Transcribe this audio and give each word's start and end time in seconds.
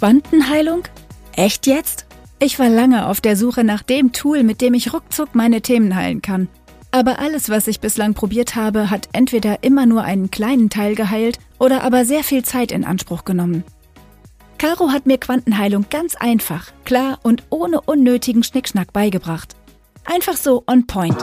Quantenheilung? 0.00 0.84
Echt 1.36 1.66
jetzt? 1.66 2.06
Ich 2.38 2.58
war 2.58 2.70
lange 2.70 3.06
auf 3.06 3.20
der 3.20 3.36
Suche 3.36 3.64
nach 3.64 3.82
dem 3.82 4.14
Tool, 4.14 4.44
mit 4.44 4.62
dem 4.62 4.72
ich 4.72 4.94
ruckzuck 4.94 5.34
meine 5.34 5.60
Themen 5.60 5.94
heilen 5.94 6.22
kann. 6.22 6.48
Aber 6.90 7.18
alles, 7.18 7.50
was 7.50 7.66
ich 7.66 7.80
bislang 7.80 8.14
probiert 8.14 8.56
habe, 8.56 8.88
hat 8.88 9.10
entweder 9.12 9.62
immer 9.62 9.84
nur 9.84 10.02
einen 10.02 10.30
kleinen 10.30 10.70
Teil 10.70 10.94
geheilt 10.94 11.38
oder 11.58 11.84
aber 11.84 12.06
sehr 12.06 12.24
viel 12.24 12.42
Zeit 12.42 12.72
in 12.72 12.86
Anspruch 12.86 13.26
genommen. 13.26 13.62
Caro 14.56 14.88
hat 14.88 15.04
mir 15.04 15.18
Quantenheilung 15.18 15.84
ganz 15.90 16.16
einfach, 16.16 16.68
klar 16.86 17.18
und 17.22 17.42
ohne 17.50 17.82
unnötigen 17.82 18.42
Schnickschnack 18.42 18.94
beigebracht. 18.94 19.54
Einfach 20.06 20.38
so 20.38 20.64
on 20.66 20.86
point. 20.86 21.22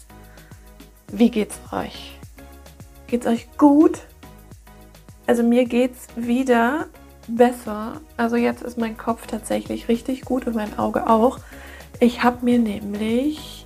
Wie 1.11 1.29
geht's 1.29 1.59
euch? 1.73 2.17
Geht's 3.07 3.27
euch 3.27 3.49
gut? 3.57 3.99
Also 5.27 5.43
mir 5.43 5.65
geht's 5.65 6.07
wieder 6.15 6.87
besser. 7.27 7.99
Also 8.15 8.37
jetzt 8.37 8.61
ist 8.61 8.77
mein 8.77 8.95
Kopf 8.95 9.27
tatsächlich 9.27 9.89
richtig 9.89 10.23
gut 10.23 10.47
und 10.47 10.55
mein 10.55 10.79
Auge 10.79 11.09
auch. 11.09 11.39
Ich 11.99 12.23
habe 12.23 12.45
mir 12.45 12.59
nämlich 12.59 13.65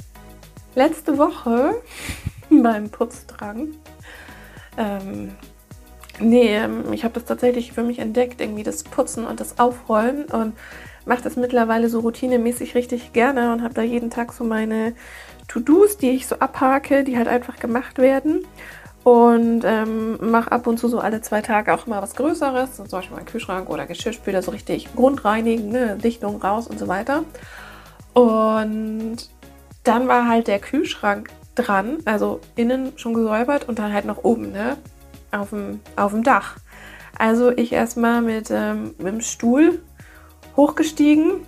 letzte 0.73 1.19
Woche 1.19 1.75
beim 2.49 2.89
Putzdrang, 2.89 3.69
ähm, 4.77 5.35
nee, 6.19 6.59
ich 6.91 7.03
habe 7.03 7.13
das 7.13 7.25
tatsächlich 7.25 7.73
für 7.73 7.83
mich 7.83 7.99
entdeckt, 7.99 8.41
irgendwie 8.41 8.63
das 8.63 8.83
Putzen 8.83 9.25
und 9.25 9.39
das 9.39 9.59
Aufräumen 9.59 10.25
und 10.25 10.53
mache 11.05 11.21
das 11.21 11.35
mittlerweile 11.35 11.89
so 11.89 11.99
routinemäßig 11.99 12.75
richtig 12.75 13.13
gerne 13.13 13.53
und 13.53 13.61
habe 13.61 13.75
da 13.75 13.83
jeden 13.83 14.09
Tag 14.09 14.33
so 14.33 14.43
meine 14.43 14.95
To-Dos, 15.55 15.97
die 15.97 16.09
ich 16.09 16.27
so 16.27 16.35
abhake, 16.39 17.05
die 17.05 17.17
halt 17.17 17.29
einfach 17.29 17.57
gemacht 17.57 17.97
werden. 17.97 18.45
Und 19.03 19.61
ähm, 19.63 20.17
mache 20.31 20.51
ab 20.51 20.65
und 20.67 20.79
zu 20.79 20.87
so 20.87 20.99
alle 20.99 21.21
zwei 21.21 21.41
Tage 21.41 21.73
auch 21.73 21.85
mal 21.85 22.01
was 22.01 22.15
Größeres, 22.15 22.75
zum 22.75 22.87
Beispiel 22.89 23.15
meinen 23.15 23.27
Kühlschrank 23.27 23.69
oder 23.69 23.85
Geschirrspüler, 23.85 24.41
so 24.41 24.51
richtig 24.51 24.93
grundreinigen, 24.95 25.69
ne? 25.69 25.95
Dichtung 25.95 26.41
raus 26.41 26.67
und 26.67 26.79
so 26.79 26.87
weiter. 26.87 27.23
Und 28.13 29.17
dann 29.83 30.07
war 30.07 30.27
halt 30.27 30.47
der 30.47 30.59
Kühlschrank 30.59 31.29
dran, 31.53 31.99
also 32.05 32.41
innen 32.55 32.93
schon 32.97 33.13
gesäubert 33.13 33.69
und 33.69 33.77
dann 33.77 33.93
halt 33.93 34.05
noch 34.05 34.23
oben, 34.23 34.51
ne? 34.51 34.75
Auf 35.31 35.51
dem, 35.51 35.81
auf 35.95 36.11
dem 36.11 36.23
Dach. 36.23 36.57
Also 37.17 37.51
ich 37.51 37.71
erstmal 37.71 38.21
mit, 38.21 38.49
ähm, 38.49 38.95
mit 38.97 39.07
dem 39.07 39.21
Stuhl 39.21 39.81
hochgestiegen, 40.57 41.45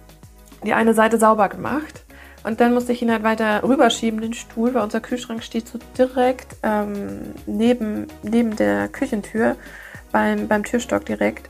die 0.63 0.73
eine 0.73 0.93
Seite 0.93 1.17
sauber 1.17 1.49
gemacht 1.49 2.03
und 2.47 2.61
dann 2.61 2.73
musste 2.73 2.93
ich 2.93 3.01
ihn 3.01 3.11
halt 3.11 3.23
weiter 3.23 3.61
rüberschieben, 3.61 4.21
den 4.21 4.33
Stuhl, 4.33 4.73
weil 4.73 4.81
unser 4.81 5.01
Kühlschrank 5.01 5.43
steht 5.43 5.67
so 5.67 5.79
direkt 5.97 6.55
ähm, 6.63 7.33
neben, 7.45 8.07
neben 8.23 8.55
der 8.55 8.87
Küchentür, 8.87 9.57
beim, 10.13 10.47
beim 10.47 10.63
Türstock 10.63 11.05
direkt. 11.05 11.49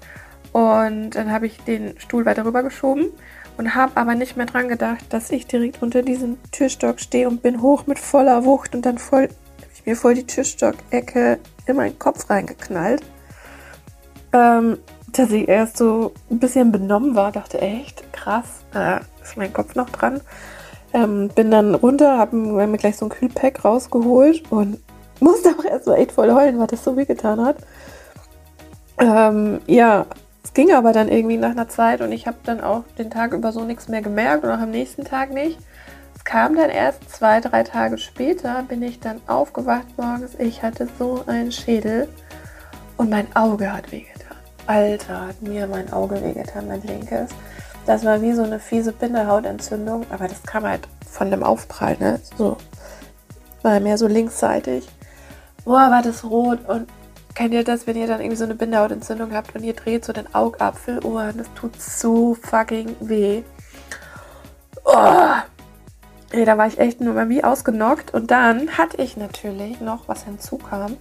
Und 0.54 1.12
dann 1.12 1.32
habe 1.32 1.46
ich 1.46 1.62
den 1.62 2.00
Stuhl 2.00 2.26
weiter 2.26 2.46
rübergeschoben 2.46 3.10
und 3.58 3.76
habe 3.76 3.92
aber 3.96 4.16
nicht 4.16 4.38
mehr 4.38 4.48
dran 4.48 4.70
gedacht, 4.70 5.06
dass 5.10 5.30
ich 5.30 5.46
direkt 5.46 5.84
unter 5.84 6.02
diesem 6.02 6.38
Türstock 6.52 7.00
stehe 7.00 7.28
und 7.28 7.44
bin 7.44 7.62
hoch 7.62 7.86
mit 7.86 8.00
voller 8.00 8.44
Wucht 8.44 8.74
und 8.74 8.84
dann 8.84 8.98
voll, 8.98 9.24
habe 9.24 9.72
ich 9.76 9.86
mir 9.86 9.96
voll 9.96 10.16
die 10.16 10.26
Türstockecke 10.26 11.38
in 11.68 11.76
meinen 11.76 12.00
Kopf 12.00 12.28
reingeknallt. 12.28 13.04
Ähm, 14.34 14.80
dass 15.12 15.32
ich 15.32 15.48
erst 15.48 15.78
so 15.78 16.14
ein 16.32 16.40
bisschen 16.40 16.72
benommen 16.72 17.16
war, 17.16 17.32
dachte 17.32 17.62
echt 17.62 18.12
krass, 18.14 18.64
äh, 18.74 19.00
ist 19.22 19.38
mein 19.38 19.54
Kopf 19.54 19.76
noch 19.76 19.90
dran. 19.92 20.22
Ähm, 20.94 21.30
bin 21.30 21.52
dann 21.52 21.76
runter, 21.76 22.18
habe 22.18 22.36
mir 22.36 22.78
gleich 22.78 22.98
so 22.98 23.06
ein 23.06 23.10
Kühlpack 23.10 23.66
rausgeholt 23.66 24.52
und 24.52 24.80
musste 25.20 25.50
auch 25.50 25.66
erst 25.66 25.86
so 25.86 25.94
echt 25.94 26.12
voll 26.12 26.32
heulen, 26.34 26.60
weil 26.60 26.68
das 26.68 26.84
so 26.84 26.96
weh 26.96 27.06
getan 27.06 27.44
hat. 27.44 27.58
Ähm, 29.00 29.60
ja, 29.68 30.06
es 30.44 30.54
ging 30.54 30.72
aber 30.72 30.94
dann 30.94 31.10
irgendwie 31.10 31.38
nach 31.38 31.52
einer 31.52 31.68
Zeit 31.68 32.02
und 32.02 32.12
ich 32.12 32.26
habe 32.26 32.38
dann 32.44 32.62
auch 32.62 32.84
den 32.98 33.12
Tag 33.12 33.34
über 33.34 33.52
so 33.52 33.64
nichts 33.64 33.90
mehr 33.90 34.02
gemerkt 34.02 34.44
und 34.44 34.52
auch 34.52 34.60
am 34.60 34.72
nächsten 34.72 35.04
Tag 35.04 35.32
nicht. 35.34 35.60
Es 36.16 36.24
kam 36.24 36.56
dann 36.56 36.70
erst 36.70 37.10
zwei, 37.10 37.42
drei 37.42 37.64
Tage 37.64 37.98
später, 37.98 38.64
bin 38.64 38.82
ich 38.82 39.00
dann 39.00 39.22
aufgewacht 39.28 39.86
morgens. 39.98 40.36
Ich 40.40 40.64
hatte 40.64 40.88
so 40.98 41.24
einen 41.28 41.52
Schädel 41.52 42.08
und 42.98 43.10
mein 43.10 43.28
Auge 43.36 43.72
hat 43.72 43.92
wehgetan. 43.92 44.38
Alter, 44.66 45.28
hat 45.28 45.42
mir 45.42 45.68
mein 45.68 45.92
Auge 45.94 46.22
wehgetan, 46.24 46.68
mein 46.68 46.82
linkes. 46.82 47.30
Das 47.88 48.04
war 48.04 48.22
wie 48.22 48.34
so 48.34 48.44
eine 48.44 48.60
fiese 48.60 48.92
Bindehautentzündung, 48.92 50.06
aber 50.12 50.28
das 50.28 50.44
kam 50.44 50.66
halt 50.66 50.88
von 51.10 51.32
dem 51.32 51.42
Aufprall, 51.42 51.96
ne? 52.00 52.20
So, 52.38 52.58
war 53.64 53.80
mehr 53.80 53.98
so 53.98 54.08
linksseitig. 54.08 54.88
Boah, 55.64 55.90
war 55.90 56.02
das 56.02 56.26
rot 56.26 56.60
und 56.68 56.90
kennt 57.34 57.54
ihr 57.54 57.64
das, 57.64 57.88
wenn 57.88 57.96
ihr 57.96 58.08
dann 58.08 58.20
irgendwie 58.20 58.36
so 58.36 58.44
eine 58.44 58.56
Bindehautentzündung 58.56 59.34
habt 59.34 59.56
und 59.56 59.64
ihr 59.64 59.74
dreht 59.74 60.04
so 60.04 60.12
den 60.12 60.36
Augapfel? 60.36 61.00
Oh, 61.06 61.18
das 61.18 61.48
tut 61.56 61.82
so 61.82 62.36
fucking 62.36 62.94
weh. 63.00 63.44
Oh. 64.84 65.36
Ey, 66.32 66.44
da 66.44 66.58
war 66.58 66.68
ich 66.68 66.80
echt 66.80 67.00
nur 67.00 67.14
mal 67.14 67.30
wie 67.30 67.44
ausgenockt. 67.44 68.14
Und 68.14 68.32
dann 68.32 68.78
hatte 68.78 69.02
ich 69.02 69.16
natürlich 69.16 69.80
noch, 69.80 70.10
was 70.10 70.24
hinzukam, 70.24 70.98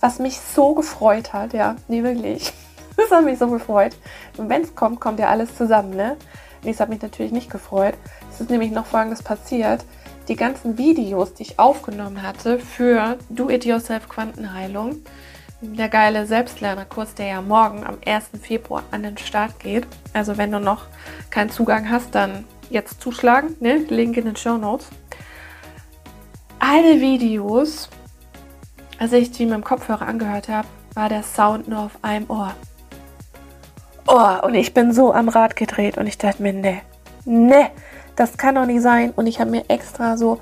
was 0.00 0.18
mich 0.18 0.40
so 0.40 0.74
gefreut 0.74 1.32
hat. 1.32 1.52
Ja, 1.52 1.76
nee, 1.86 2.02
wirklich. 2.02 2.52
Das 2.96 3.10
hat 3.10 3.24
mich 3.24 3.38
so 3.38 3.48
gefreut. 3.48 3.96
Und 4.36 4.48
wenn 4.48 4.62
es 4.62 4.74
kommt, 4.74 5.00
kommt 5.00 5.18
ja 5.18 5.28
alles 5.28 5.56
zusammen, 5.56 5.90
ne? 5.90 6.16
Nee, 6.62 6.70
es 6.70 6.80
hat 6.80 6.88
mich 6.88 7.02
natürlich 7.02 7.32
nicht 7.32 7.50
gefreut. 7.50 7.94
Es 8.30 8.40
ist 8.40 8.50
nämlich 8.50 8.70
noch 8.70 8.86
folgendes 8.86 9.22
passiert. 9.22 9.84
Die 10.28 10.36
ganzen 10.36 10.78
Videos, 10.78 11.34
die 11.34 11.42
ich 11.42 11.58
aufgenommen 11.58 12.22
hatte 12.22 12.58
für 12.58 13.18
Do-It-Yourself 13.28 14.08
Quantenheilung, 14.08 14.96
der 15.60 15.88
geile 15.88 16.26
Selbstlernerkurs, 16.26 17.14
der 17.14 17.26
ja 17.26 17.42
morgen 17.42 17.84
am 17.84 17.98
1. 18.04 18.30
Februar 18.40 18.82
an 18.90 19.02
den 19.02 19.18
Start 19.18 19.58
geht. 19.60 19.86
Also 20.14 20.38
wenn 20.38 20.50
du 20.50 20.60
noch 20.60 20.86
keinen 21.30 21.50
Zugang 21.50 21.90
hast, 21.90 22.14
dann 22.14 22.44
jetzt 22.70 23.00
zuschlagen. 23.02 23.56
Ne? 23.60 23.76
Link 23.88 24.16
in 24.16 24.24
den 24.24 24.36
Show 24.36 24.56
Notes. 24.56 24.88
Alle 26.58 27.00
Videos, 27.00 27.90
als 28.98 29.12
ich 29.12 29.30
die 29.30 29.44
mit 29.44 29.54
dem 29.54 29.64
Kopfhörer 29.64 30.06
angehört 30.06 30.48
habe, 30.48 30.68
war 30.94 31.10
der 31.10 31.22
Sound 31.22 31.68
nur 31.68 31.80
auf 31.80 31.98
einem 32.02 32.30
Ohr. 32.30 32.54
Oh, 34.06 34.46
und 34.46 34.54
ich 34.54 34.74
bin 34.74 34.92
so 34.92 35.14
am 35.14 35.28
Rad 35.30 35.56
gedreht 35.56 35.96
und 35.96 36.06
ich 36.06 36.18
dachte 36.18 36.42
mir, 36.42 36.52
ne, 36.52 36.82
ne, 37.24 37.70
das 38.16 38.36
kann 38.36 38.54
doch 38.54 38.66
nicht 38.66 38.82
sein. 38.82 39.12
Und 39.16 39.26
ich 39.26 39.40
habe 39.40 39.50
mir 39.50 39.64
extra 39.68 40.16
so 40.18 40.40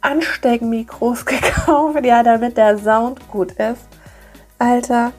Ansteckmikros 0.00 1.24
gekauft, 1.26 2.04
ja, 2.04 2.22
damit 2.22 2.56
der 2.56 2.78
Sound 2.78 3.28
gut 3.28 3.52
ist. 3.52 3.86
Alter, 4.58 5.12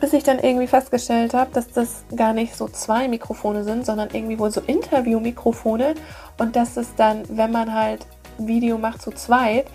bis 0.00 0.12
ich 0.12 0.22
dann 0.22 0.38
irgendwie 0.38 0.68
festgestellt 0.68 1.34
habe, 1.34 1.50
dass 1.52 1.68
das 1.68 2.04
gar 2.14 2.32
nicht 2.32 2.54
so 2.54 2.68
zwei 2.68 3.08
Mikrofone 3.08 3.64
sind, 3.64 3.84
sondern 3.84 4.10
irgendwie 4.12 4.38
wohl 4.38 4.50
so 4.50 4.60
Interview-Mikrofone 4.60 5.96
und 6.38 6.54
dass 6.54 6.76
es 6.76 6.94
dann, 6.94 7.24
wenn 7.28 7.50
man 7.50 7.74
halt 7.74 8.06
Video 8.38 8.78
macht 8.78 9.02
zu 9.02 9.10
zweit, 9.10 9.66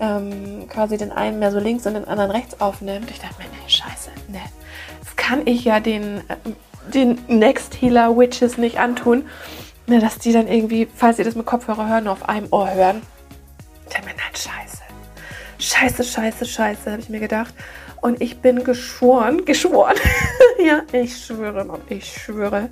ähm, 0.00 0.66
quasi 0.68 0.96
den 0.96 1.12
einen 1.12 1.38
mehr 1.38 1.52
so 1.52 1.58
links 1.58 1.86
und 1.86 1.94
den 1.94 2.08
anderen 2.08 2.30
rechts 2.30 2.60
aufnimmt. 2.60 3.10
Ich 3.10 3.20
dachte 3.20 3.36
mir, 3.38 3.44
ne, 3.44 3.68
scheiße, 3.68 4.10
ne, 4.28 4.40
kann 5.22 5.46
ich 5.46 5.64
ja 5.64 5.78
den, 5.78 6.18
äh, 6.28 6.36
den 6.92 7.18
Next 7.28 7.80
Healer 7.80 8.16
Witches 8.16 8.58
nicht 8.58 8.78
antun, 8.78 9.24
ne, 9.86 10.00
dass 10.00 10.18
die 10.18 10.32
dann 10.32 10.48
irgendwie, 10.48 10.88
falls 10.94 11.16
sie 11.16 11.24
das 11.24 11.34
mit 11.34 11.46
Kopfhörer 11.46 11.88
hören, 11.88 12.08
auf 12.08 12.28
einem 12.28 12.48
Ohr 12.50 12.72
hören. 12.72 13.02
Ich 13.86 13.94
dachte 13.94 14.06
mir, 14.06 14.14
nein, 14.14 14.34
scheiße. 14.34 14.82
Scheiße, 15.58 16.04
scheiße, 16.04 16.44
scheiße, 16.44 16.90
habe 16.90 17.00
ich 17.00 17.08
mir 17.08 17.20
gedacht. 17.20 17.54
Und 18.00 18.20
ich 18.20 18.40
bin 18.40 18.64
geschworen, 18.64 19.44
geschworen. 19.44 19.96
ja, 20.58 20.82
ich 20.92 21.24
schwöre, 21.24 21.64
Mann, 21.64 21.80
ich 21.88 22.12
schwöre. 22.12 22.68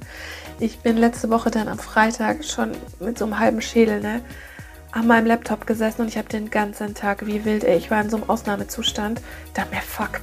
Ich 0.59 0.81
bin 0.81 0.97
letzte 0.97 1.31
Woche 1.31 1.51
dann 1.51 1.69
am 1.69 1.79
Freitag 1.79 2.45
schon 2.45 2.73
mit 2.99 3.17
so 3.17 3.27
einem 3.27 3.39
halben 3.39 3.63
Schädel, 3.63 4.01
ne, 4.01 4.23
an 4.93 5.07
meinem 5.07 5.27
Laptop 5.27 5.67
gesessen 5.67 6.03
und 6.03 6.09
ich 6.09 6.19
habe 6.19 6.29
den 6.29 6.51
ganzen 6.51 6.95
Tag 6.95 7.25
wie 7.27 7.45
wild, 7.45 7.63
ey, 7.63 7.77
ich 7.77 7.91
war 7.91 8.01
in 8.01 8.11
so 8.11 8.17
einem 8.17 8.29
Ausnahmezustand. 8.29 9.23
Da 9.55 9.65
mir, 9.71 9.81
fuck, 9.81 10.21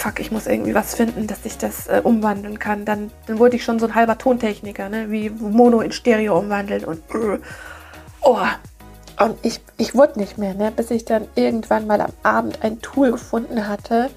fuck, 0.00 0.18
ich 0.18 0.30
muss 0.30 0.46
irgendwie 0.46 0.74
was 0.74 0.94
finden, 0.94 1.26
dass 1.26 1.44
ich 1.44 1.58
das 1.58 1.86
äh, 1.86 2.00
umwandeln 2.02 2.58
kann. 2.58 2.84
Dann, 2.84 3.10
dann 3.26 3.38
wurde 3.38 3.56
ich 3.56 3.64
schon 3.64 3.78
so 3.78 3.86
ein 3.86 3.94
halber 3.94 4.16
Tontechniker, 4.16 4.88
ne? 4.88 5.10
wie 5.10 5.28
Mono 5.28 5.80
in 5.80 5.92
Stereo 5.92 6.38
umwandeln 6.38 6.84
und 6.84 6.98
äh, 7.14 7.38
oh. 8.22 8.38
Und 9.18 9.38
ich, 9.42 9.60
ich 9.76 9.94
wurde 9.94 10.18
nicht 10.18 10.38
mehr, 10.38 10.54
ne? 10.54 10.72
bis 10.74 10.90
ich 10.90 11.04
dann 11.04 11.28
irgendwann 11.34 11.86
mal 11.86 12.00
am 12.00 12.12
Abend 12.22 12.62
ein 12.62 12.80
Tool 12.80 13.12
gefunden 13.12 13.68
hatte, 13.68 14.08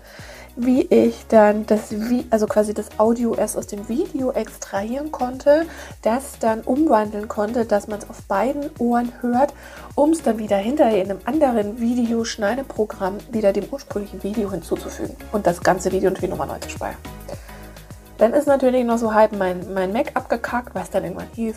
wie 0.56 0.82
ich 0.82 1.26
dann 1.28 1.66
das, 1.66 1.94
also 2.30 2.46
quasi 2.46 2.74
das 2.74 3.00
Audio 3.00 3.36
erst 3.36 3.58
aus 3.58 3.68
dem 3.68 3.90
Video 3.90 4.32
extrahieren 4.32 5.12
konnte, 5.12 5.66
das 6.02 6.38
dann 6.40 6.62
umwandeln 6.62 7.28
konnte, 7.28 7.66
dass 7.66 7.88
man 7.88 8.00
es 8.00 8.10
auf 8.10 8.22
beiden 8.24 8.70
Ohren 8.80 9.12
hört, 9.22 9.54
um 9.96 10.12
es 10.12 10.22
dann 10.22 10.38
wieder 10.38 10.58
hinterher 10.58 11.04
in 11.04 11.12
einem 11.12 11.22
anderen 11.26 11.80
Videoschneideprogramm 11.80 13.18
wieder 13.32 13.54
dem 13.54 13.66
ursprünglichen 13.72 14.22
Video 14.24 14.52
hinzuzufügen 14.52 15.16
und 15.32 15.48
das 15.48 15.62
ganze 15.62 15.92
Video 15.92 16.10
natürlich 16.10 16.30
nochmal 16.30 16.48
neu 16.48 16.60
zu 16.60 16.70
speichern. 16.70 17.02
Dann 18.20 18.34
ist 18.34 18.48
natürlich 18.48 18.86
noch 18.86 19.00
so 19.00 19.14
halb 19.14 19.36
mein, 19.38 19.74
mein 19.74 19.92
Mac 19.92 20.12
abgekackt, 20.14 20.76
was 20.76 20.90
dann 20.90 21.04
irgendwann 21.04 21.28
hieß, 21.34 21.56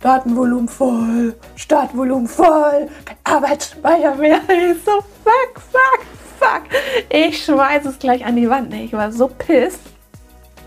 Datenvolumen 0.00 0.68
voll, 0.68 1.34
Startvolumen 1.56 2.28
voll, 2.28 2.88
kein 3.04 3.16
Arbeitsspeicher 3.24 4.14
mehr. 4.14 4.40
So, 4.84 4.92
fuck, 5.24 5.60
fuck, 5.70 6.00
fuck. 6.38 6.62
Ich 7.10 7.44
schmeiß 7.44 7.84
es 7.86 7.98
gleich 7.98 8.24
an 8.24 8.36
die 8.36 8.48
Wand. 8.48 8.72
Ich 8.74 8.92
war 8.92 9.12
so 9.12 9.28
pisst. 9.28 9.80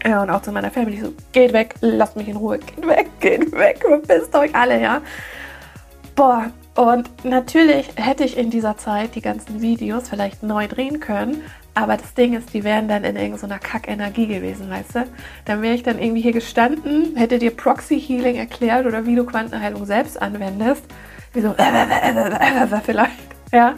Ja, 0.06 0.24
und 0.24 0.30
auch 0.30 0.42
zu 0.42 0.52
meiner 0.52 0.72
Family 0.72 1.00
so, 1.00 1.14
geht 1.32 1.54
weg, 1.54 1.76
lasst 1.82 2.16
mich 2.16 2.28
in 2.28 2.36
Ruhe, 2.36 2.58
geht 2.58 2.88
weg, 2.88 3.08
geht 3.20 3.52
weg, 3.52 3.84
verpisst 3.86 4.34
euch 4.36 4.54
alle, 4.56 4.82
ja. 4.82 5.02
Boah, 6.16 6.52
und 6.76 7.24
natürlich 7.24 7.92
hätte 7.96 8.24
ich 8.24 8.36
in 8.36 8.50
dieser 8.50 8.78
Zeit 8.78 9.14
die 9.14 9.22
ganzen 9.22 9.62
Videos 9.62 10.10
vielleicht 10.10 10.42
neu 10.42 10.68
drehen 10.68 11.00
können, 11.00 11.44
aber 11.76 11.98
das 11.98 12.16
Ding 12.16 12.34
ist, 12.34 12.54
die 12.54 12.64
wären 12.64 12.88
dann 12.88 13.04
in 13.04 13.16
irgendeiner 13.16 13.60
Kackenergie 13.60 14.28
gewesen, 14.28 14.70
weißt 14.70 14.96
du? 14.96 15.08
Dann 15.46 15.62
wäre 15.62 15.76
ich 15.76 15.84
dann 15.84 16.00
irgendwie 16.00 16.22
hier 16.22 16.34
gestanden, 16.34 17.16
hätte 17.16 17.38
dir 17.38 17.52
Proxy 17.52 18.02
Healing 18.02 18.38
erklärt 18.38 18.88
oder 18.88 19.06
wie 19.06 19.16
du 19.16 19.24
Quantenheilung 19.24 19.86
selbst 19.86 20.22
anwendest. 20.22 20.84
Wie 21.34 21.42
so, 21.42 21.54
vielleicht, 22.84 23.12
ja. 23.54 23.76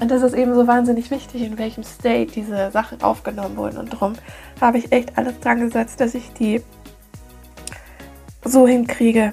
Und 0.00 0.10
das 0.10 0.22
ist 0.22 0.34
eben 0.34 0.54
so 0.54 0.66
wahnsinnig 0.66 1.10
wichtig, 1.10 1.42
in 1.42 1.58
welchem 1.58 1.82
State 1.82 2.32
diese 2.32 2.70
Sachen 2.70 3.02
aufgenommen 3.02 3.56
wurden. 3.56 3.78
Und 3.78 3.92
darum 3.92 4.12
habe 4.60 4.78
ich 4.78 4.92
echt 4.92 5.18
alles 5.18 5.38
dran 5.40 5.60
gesetzt, 5.60 6.00
dass 6.00 6.14
ich 6.14 6.32
die 6.34 6.62
so 8.44 8.66
hinkriege. 8.66 9.32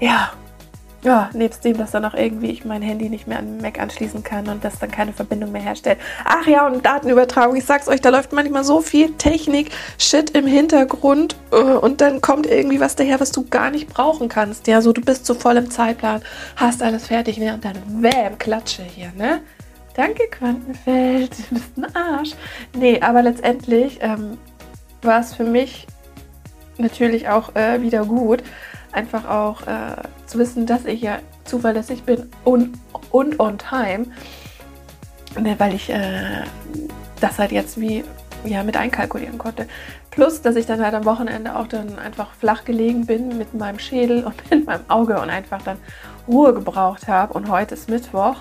Ja, 0.00 0.32
ja, 1.02 1.30
nebst 1.32 1.64
dem, 1.64 1.78
dass 1.78 1.92
dann 1.92 2.04
auch 2.04 2.14
irgendwie 2.14 2.50
ich 2.50 2.64
mein 2.64 2.82
Handy 2.82 3.08
nicht 3.08 3.28
mehr 3.28 3.38
an 3.38 3.46
den 3.46 3.62
Mac 3.62 3.78
anschließen 3.78 4.24
kann 4.24 4.48
und 4.48 4.64
das 4.64 4.78
dann 4.80 4.90
keine 4.90 5.12
Verbindung 5.12 5.52
mehr 5.52 5.62
herstellt. 5.62 5.98
Ach 6.24 6.46
ja, 6.46 6.66
und 6.66 6.84
Datenübertragung, 6.84 7.54
ich 7.54 7.64
sag's 7.64 7.88
euch, 7.88 8.00
da 8.00 8.08
läuft 8.08 8.32
manchmal 8.32 8.64
so 8.64 8.80
viel 8.80 9.12
Technik, 9.12 9.70
Shit 9.96 10.30
im 10.30 10.46
Hintergrund 10.46 11.36
äh, 11.52 11.56
und 11.56 12.00
dann 12.00 12.20
kommt 12.20 12.46
irgendwie 12.46 12.80
was 12.80 12.96
daher, 12.96 13.20
was 13.20 13.30
du 13.30 13.46
gar 13.48 13.70
nicht 13.70 13.88
brauchen 13.88 14.28
kannst. 14.28 14.66
Ja, 14.66 14.82
so 14.82 14.92
du 14.92 15.00
bist 15.00 15.24
so 15.24 15.34
voll 15.34 15.56
im 15.56 15.70
Zeitplan, 15.70 16.20
hast 16.56 16.82
alles 16.82 17.06
fertig, 17.06 17.38
ne? 17.38 17.54
Und 17.54 17.64
dann 17.64 17.76
wham, 18.02 18.36
Klatsche 18.38 18.82
hier, 18.82 19.12
ne? 19.16 19.40
Danke, 19.94 20.24
Quantenfeld, 20.30 21.30
du 21.30 21.54
bist 21.54 21.76
ein 21.76 21.96
Arsch. 21.96 22.30
Nee, 22.76 23.00
aber 23.00 23.22
letztendlich 23.22 23.98
ähm, 24.00 24.36
war 25.02 25.20
es 25.20 25.34
für 25.34 25.44
mich 25.44 25.86
natürlich 26.76 27.28
auch 27.28 27.54
äh, 27.54 27.82
wieder 27.82 28.04
gut, 28.04 28.42
einfach 28.92 29.28
auch 29.28 29.62
äh, 29.62 29.96
zu 30.26 30.38
wissen, 30.38 30.66
dass 30.66 30.84
ich 30.84 31.02
ja 31.02 31.18
zuverlässig 31.44 32.02
bin 32.04 32.30
und, 32.44 32.78
und 33.10 33.40
on 33.40 33.58
time, 33.58 34.06
ne, 35.38 35.54
weil 35.58 35.74
ich 35.74 35.90
äh, 35.90 36.44
das 37.20 37.38
halt 37.38 37.52
jetzt 37.52 37.80
wie 37.80 38.04
ja, 38.44 38.62
mit 38.62 38.76
einkalkulieren 38.76 39.38
konnte. 39.38 39.66
Plus, 40.10 40.42
dass 40.42 40.56
ich 40.56 40.66
dann 40.66 40.82
halt 40.82 40.94
am 40.94 41.04
Wochenende 41.04 41.56
auch 41.56 41.66
dann 41.66 41.98
einfach 41.98 42.32
flach 42.34 42.64
gelegen 42.64 43.06
bin 43.06 43.36
mit 43.38 43.54
meinem 43.54 43.78
Schädel 43.78 44.24
und 44.24 44.34
mit 44.50 44.66
meinem 44.66 44.84
Auge 44.88 45.20
und 45.20 45.30
einfach 45.30 45.62
dann 45.62 45.78
Ruhe 46.26 46.54
gebraucht 46.54 47.08
habe. 47.08 47.34
Und 47.34 47.48
heute 47.48 47.74
ist 47.74 47.88
Mittwoch 47.88 48.36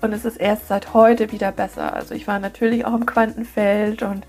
und 0.00 0.12
es 0.12 0.24
ist 0.24 0.36
erst 0.36 0.68
seit 0.68 0.94
heute 0.94 1.32
wieder 1.32 1.52
besser. 1.52 1.94
Also 1.94 2.14
ich 2.14 2.26
war 2.26 2.38
natürlich 2.38 2.84
auch 2.84 2.94
im 2.94 3.06
Quantenfeld 3.06 4.02
und 4.02 4.24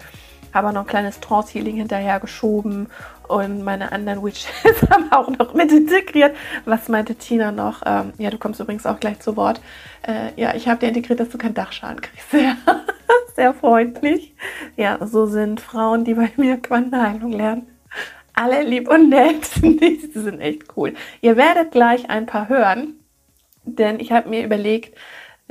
habe 0.54 0.74
noch 0.74 0.82
ein 0.82 0.88
kleines 0.88 1.20
Trance-Healing 1.22 1.78
hinterher 1.78 2.20
geschoben 2.20 2.88
und 3.32 3.64
meine 3.64 3.92
anderen 3.92 4.24
Witches 4.24 4.50
haben 4.90 5.12
auch 5.12 5.30
noch 5.30 5.54
mit 5.54 5.72
integriert. 5.72 6.36
Was 6.66 6.90
meinte 6.90 7.16
Tina 7.16 7.52
noch? 7.52 7.82
Ähm, 7.86 8.14
ja, 8.18 8.30
du 8.30 8.38
kommst 8.38 8.60
übrigens 8.60 8.86
auch 8.86 9.00
gleich 9.00 9.20
zu 9.20 9.38
Wort. 9.38 9.62
Äh, 10.06 10.40
ja, 10.40 10.54
ich 10.54 10.68
habe 10.68 10.80
dir 10.80 10.88
integriert, 10.88 11.20
dass 11.20 11.30
du 11.30 11.38
keinen 11.38 11.54
Dachschaden 11.54 12.02
kriegst. 12.02 12.30
Sehr, 12.32 12.56
sehr 13.36 13.54
freundlich. 13.54 14.34
Ja, 14.76 15.06
so 15.06 15.26
sind 15.26 15.62
Frauen, 15.62 16.04
die 16.04 16.14
bei 16.14 16.32
mir 16.38 16.58
Quantenheilung 16.58 17.32
lernen. 17.32 17.68
Alle 18.34 18.64
lieb 18.64 18.90
und 18.90 19.10
nett. 19.10 19.50
Die 19.62 20.12
sind 20.14 20.40
echt 20.40 20.78
cool. 20.78 20.94
Ihr 21.22 21.36
werdet 21.38 21.72
gleich 21.72 22.10
ein 22.10 22.26
paar 22.26 22.50
hören, 22.50 22.96
denn 23.64 24.00
ich 24.00 24.12
habe 24.12 24.30
mir 24.30 24.46
überlegt, 24.46 24.98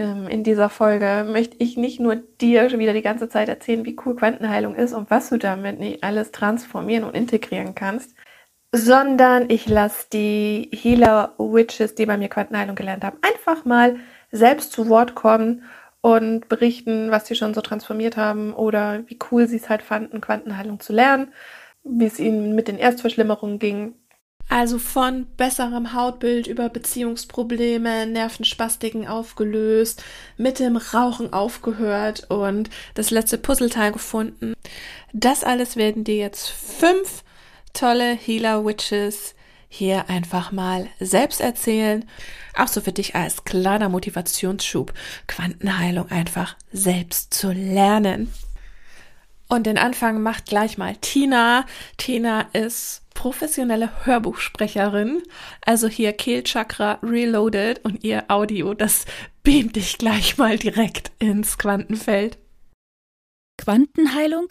in 0.01 0.45
dieser 0.45 0.69
Folge 0.71 1.27
möchte 1.29 1.57
ich 1.59 1.77
nicht 1.77 2.01
nur 2.01 2.17
dir 2.17 2.71
wieder 2.79 2.93
die 2.93 3.03
ganze 3.03 3.29
Zeit 3.29 3.49
erzählen, 3.49 3.85
wie 3.85 3.97
cool 4.05 4.17
Quantenheilung 4.17 4.75
ist 4.75 4.93
und 4.93 5.11
was 5.11 5.29
du 5.29 5.39
damit 5.39 5.79
nicht 5.79 6.03
alles 6.03 6.33
transformieren 6.33 7.05
und 7.05 7.15
integrieren 7.15 7.75
kannst, 7.75 8.15
sondern 8.73 9.51
ich 9.51 9.69
lasse 9.69 10.07
die 10.13 10.71
Healer 10.73 11.35
Witches, 11.39 11.95
die 11.95 12.07
bei 12.07 12.17
mir 12.17 12.29
Quantenheilung 12.29 12.77
gelernt 12.77 13.05
haben, 13.05 13.19
einfach 13.23 13.65
mal 13.65 13.97
selbst 14.33 14.73
zu 14.73 14.89
Wort 14.89 15.15
kommen 15.15 15.65
und 16.01 16.49
berichten, 16.49 17.11
was 17.11 17.27
sie 17.27 17.35
schon 17.35 17.53
so 17.55 17.61
transformiert 17.61 18.17
haben 18.17 18.55
oder 18.55 19.03
wie 19.09 19.19
cool 19.31 19.49
sie 19.49 19.57
es 19.57 19.69
halt 19.69 19.83
fanden, 19.83 20.21
Quantenheilung 20.21 20.81
zu 20.81 20.93
lernen, 20.93 21.33
wie 21.85 22.07
es 22.07 22.19
ihnen 22.19 22.55
mit 22.55 22.69
den 22.69 22.79
Erstverschlimmerungen 22.79 23.59
ging, 23.59 23.95
also 24.51 24.79
von 24.79 25.27
besserem 25.37 25.95
Hautbild 25.95 26.49
über 26.49 26.69
Beziehungsprobleme, 26.69 28.07
Nervenspastiken 28.07 29.07
aufgelöst, 29.07 30.03
mit 30.37 30.59
dem 30.59 30.77
Rauchen 30.77 31.33
aufgehört 31.33 32.29
und 32.31 32.69
das 32.95 33.11
letzte 33.11 33.39
Puzzleteil 33.39 33.93
gefunden. 33.93 34.55
Das 35.13 35.45
alles 35.45 35.77
werden 35.77 36.03
dir 36.05 36.17
jetzt 36.17 36.49
fünf 36.49 37.23
tolle 37.73 38.13
Healer 38.13 38.67
Witches 38.67 39.35
hier 39.69 40.11
einfach 40.11 40.51
mal 40.51 40.89
selbst 40.99 41.41
erzählen. 41.41 42.05
Auch 42.57 42.67
so 42.67 42.81
für 42.81 42.93
dich 42.93 43.15
als 43.15 43.45
kleiner 43.45 43.89
Motivationsschub, 43.89 44.93
Quantenheilung 45.29 46.11
einfach 46.11 46.57
selbst 46.73 47.33
zu 47.33 47.53
lernen. 47.53 48.33
Und 49.49 49.67
den 49.67 49.79
Anfang 49.79 50.23
macht 50.23 50.47
gleich 50.47 50.77
mal 50.77 50.97
Tina. 50.97 51.67
Tina 51.97 52.47
ist 52.53 53.03
professionelle 53.21 54.07
Hörbuchsprecherin. 54.07 55.23
Also 55.67 55.89
hier 55.89 56.15
Kehlchakra 56.15 57.01
Reloaded 57.03 57.85
und 57.85 58.03
ihr 58.03 58.25
Audio, 58.29 58.73
das 58.73 59.05
beamt 59.43 59.77
dich 59.77 59.99
gleich 59.99 60.39
mal 60.39 60.57
direkt 60.57 61.13
ins 61.19 61.59
Quantenfeld. 61.59 62.39
Quantenheilung? 63.59 64.47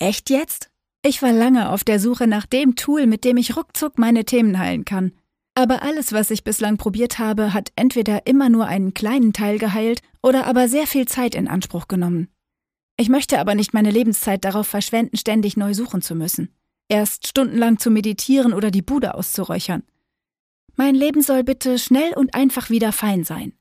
Echt 0.00 0.30
jetzt? 0.30 0.68
Ich 1.06 1.22
war 1.22 1.32
lange 1.32 1.70
auf 1.70 1.84
der 1.84 2.00
Suche 2.00 2.26
nach 2.26 2.44
dem 2.44 2.74
Tool, 2.74 3.06
mit 3.06 3.22
dem 3.22 3.36
ich 3.36 3.56
ruckzuck 3.56 4.00
meine 4.00 4.24
Themen 4.24 4.58
heilen 4.58 4.84
kann. 4.84 5.12
Aber 5.54 5.82
alles, 5.82 6.12
was 6.12 6.32
ich 6.32 6.42
bislang 6.42 6.76
probiert 6.76 7.20
habe, 7.20 7.54
hat 7.54 7.70
entweder 7.76 8.26
immer 8.26 8.48
nur 8.48 8.66
einen 8.66 8.94
kleinen 8.94 9.32
Teil 9.32 9.60
geheilt 9.60 10.00
oder 10.24 10.46
aber 10.46 10.66
sehr 10.66 10.88
viel 10.88 11.06
Zeit 11.06 11.36
in 11.36 11.46
Anspruch 11.46 11.86
genommen. 11.86 12.26
Ich 12.96 13.10
möchte 13.10 13.38
aber 13.38 13.54
nicht 13.54 13.74
meine 13.74 13.92
Lebenszeit 13.92 14.44
darauf 14.44 14.66
verschwenden, 14.66 15.16
ständig 15.16 15.56
neu 15.56 15.72
suchen 15.72 16.02
zu 16.02 16.16
müssen. 16.16 16.57
Erst 16.88 17.26
stundenlang 17.26 17.78
zu 17.78 17.90
meditieren 17.90 18.54
oder 18.54 18.70
die 18.70 18.82
Bude 18.82 19.14
auszuräuchern. 19.14 19.82
Mein 20.76 20.94
Leben 20.94 21.22
soll 21.22 21.44
bitte 21.44 21.78
schnell 21.78 22.14
und 22.14 22.34
einfach 22.34 22.70
wieder 22.70 22.92
fein 22.92 23.24
sein. 23.24 23.52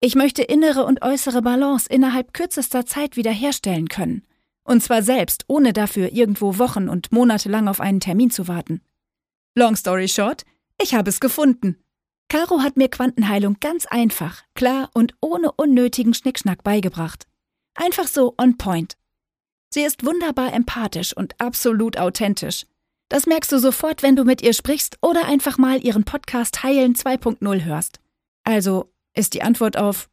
Ich 0.00 0.14
möchte 0.14 0.42
innere 0.42 0.84
und 0.84 1.02
äußere 1.02 1.42
Balance 1.42 1.88
innerhalb 1.88 2.32
kürzester 2.32 2.86
Zeit 2.86 3.16
wiederherstellen 3.16 3.88
können. 3.88 4.26
Und 4.62 4.82
zwar 4.82 5.02
selbst, 5.02 5.44
ohne 5.48 5.72
dafür 5.72 6.12
irgendwo 6.12 6.58
Wochen 6.58 6.88
und 6.88 7.12
Monate 7.12 7.48
lang 7.48 7.66
auf 7.66 7.80
einen 7.80 8.00
Termin 8.00 8.30
zu 8.30 8.46
warten. 8.46 8.80
Long 9.54 9.74
story 9.74 10.08
short, 10.08 10.44
ich 10.80 10.94
habe 10.94 11.10
es 11.10 11.20
gefunden. 11.20 11.76
Caro 12.28 12.60
hat 12.60 12.76
mir 12.76 12.88
Quantenheilung 12.88 13.56
ganz 13.60 13.86
einfach, 13.86 14.42
klar 14.54 14.88
und 14.94 15.14
ohne 15.20 15.50
unnötigen 15.52 16.14
Schnickschnack 16.14 16.62
beigebracht. 16.62 17.26
Einfach 17.74 18.06
so 18.06 18.34
on 18.38 18.56
point. 18.56 18.96
Sie 19.72 19.82
ist 19.82 20.04
wunderbar 20.04 20.52
empathisch 20.52 21.16
und 21.16 21.40
absolut 21.40 21.96
authentisch. 21.96 22.66
Das 23.08 23.26
merkst 23.26 23.52
du 23.52 23.58
sofort, 23.58 24.02
wenn 24.02 24.16
du 24.16 24.24
mit 24.24 24.42
ihr 24.42 24.52
sprichst 24.52 24.98
oder 25.00 25.26
einfach 25.26 25.58
mal 25.58 25.84
ihren 25.84 26.04
Podcast 26.04 26.62
Heilen 26.64 26.94
2.0 26.94 27.64
hörst. 27.64 28.00
Also 28.44 28.92
ist 29.14 29.34
die 29.34 29.42
Antwort 29.42 29.76
auf 29.76 30.08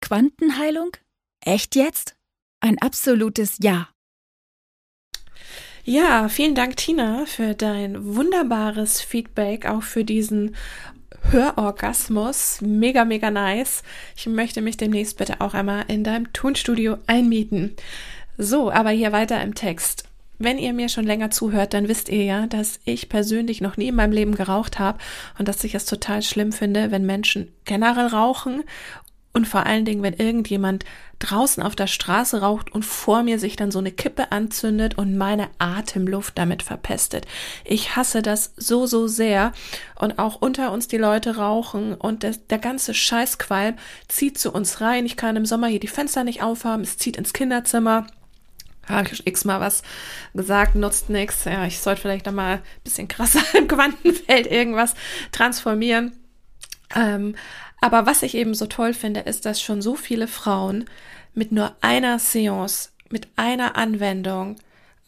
Quantenheilung? 0.00 0.92
Echt 1.44 1.76
jetzt? 1.76 2.16
Ein 2.60 2.78
absolutes 2.78 3.58
Ja. 3.60 3.88
Ja, 5.84 6.28
vielen 6.28 6.54
Dank, 6.54 6.76
Tina, 6.76 7.26
für 7.26 7.54
dein 7.54 8.16
wunderbares 8.16 9.00
Feedback, 9.00 9.66
auch 9.66 9.82
für 9.82 10.04
diesen 10.04 10.56
Hörorgasmus. 11.30 12.60
Mega, 12.60 13.04
mega 13.04 13.30
nice. 13.30 13.82
Ich 14.16 14.26
möchte 14.26 14.62
mich 14.62 14.76
demnächst 14.76 15.16
bitte 15.16 15.40
auch 15.40 15.54
einmal 15.54 15.84
in 15.88 16.02
deinem 16.02 16.32
Tonstudio 16.32 16.98
einmieten. 17.06 17.76
So, 18.38 18.70
aber 18.70 18.90
hier 18.90 19.12
weiter 19.12 19.42
im 19.42 19.54
Text. 19.54 20.04
Wenn 20.38 20.58
ihr 20.58 20.74
mir 20.74 20.90
schon 20.90 21.06
länger 21.06 21.30
zuhört, 21.30 21.72
dann 21.72 21.88
wisst 21.88 22.10
ihr 22.10 22.22
ja, 22.22 22.46
dass 22.46 22.78
ich 22.84 23.08
persönlich 23.08 23.62
noch 23.62 23.78
nie 23.78 23.88
in 23.88 23.94
meinem 23.94 24.12
Leben 24.12 24.34
geraucht 24.34 24.78
habe 24.78 24.98
und 25.38 25.48
dass 25.48 25.64
ich 25.64 25.74
es 25.74 25.86
total 25.86 26.20
schlimm 26.22 26.52
finde, 26.52 26.90
wenn 26.90 27.06
Menschen 27.06 27.52
generell 27.64 28.08
rauchen 28.08 28.62
und 29.36 29.46
vor 29.46 29.66
allen 29.66 29.84
Dingen, 29.84 30.02
wenn 30.02 30.14
irgendjemand 30.14 30.86
draußen 31.18 31.62
auf 31.62 31.76
der 31.76 31.88
Straße 31.88 32.40
raucht 32.40 32.72
und 32.72 32.86
vor 32.86 33.22
mir 33.22 33.38
sich 33.38 33.54
dann 33.54 33.70
so 33.70 33.78
eine 33.78 33.92
Kippe 33.92 34.32
anzündet 34.32 34.96
und 34.96 35.18
meine 35.18 35.48
Atemluft 35.58 36.38
damit 36.38 36.62
verpestet. 36.62 37.26
Ich 37.62 37.96
hasse 37.96 38.22
das 38.22 38.54
so, 38.56 38.86
so 38.86 39.06
sehr. 39.06 39.52
Und 39.94 40.18
auch 40.18 40.40
unter 40.40 40.72
uns 40.72 40.88
die 40.88 40.96
Leute 40.96 41.36
rauchen 41.36 41.94
und 41.94 42.22
der, 42.22 42.32
der 42.48 42.58
ganze 42.58 42.94
Scheißqualm 42.94 43.76
zieht 44.08 44.38
zu 44.38 44.52
uns 44.52 44.80
rein. 44.80 45.04
Ich 45.04 45.18
kann 45.18 45.36
im 45.36 45.44
Sommer 45.44 45.66
hier 45.66 45.80
die 45.80 45.86
Fenster 45.86 46.24
nicht 46.24 46.42
aufhaben, 46.42 46.82
es 46.82 46.96
zieht 46.96 47.18
ins 47.18 47.34
Kinderzimmer. 47.34 48.06
Habe 48.88 49.08
ich 49.12 49.26
x-mal 49.26 49.60
was 49.60 49.82
gesagt, 50.34 50.74
nutzt 50.74 51.10
nichts. 51.10 51.44
Ja, 51.44 51.64
ich 51.66 51.80
sollte 51.80 52.02
vielleicht 52.02 52.26
da 52.26 52.32
mal 52.32 52.56
ein 52.56 52.62
bisschen 52.84 53.08
krasser 53.08 53.42
im 53.58 53.68
Quantenfeld 53.68 54.46
irgendwas 54.46 54.94
transformieren. 55.32 56.12
Ähm, 56.94 57.34
aber 57.80 58.06
was 58.06 58.22
ich 58.22 58.34
eben 58.34 58.54
so 58.54 58.66
toll 58.66 58.94
finde, 58.94 59.20
ist, 59.20 59.44
dass 59.44 59.60
schon 59.60 59.82
so 59.82 59.96
viele 59.96 60.28
Frauen 60.28 60.86
mit 61.34 61.52
nur 61.52 61.74
einer 61.80 62.18
Seance, 62.18 62.90
mit 63.10 63.28
einer 63.36 63.76
Anwendung 63.76 64.56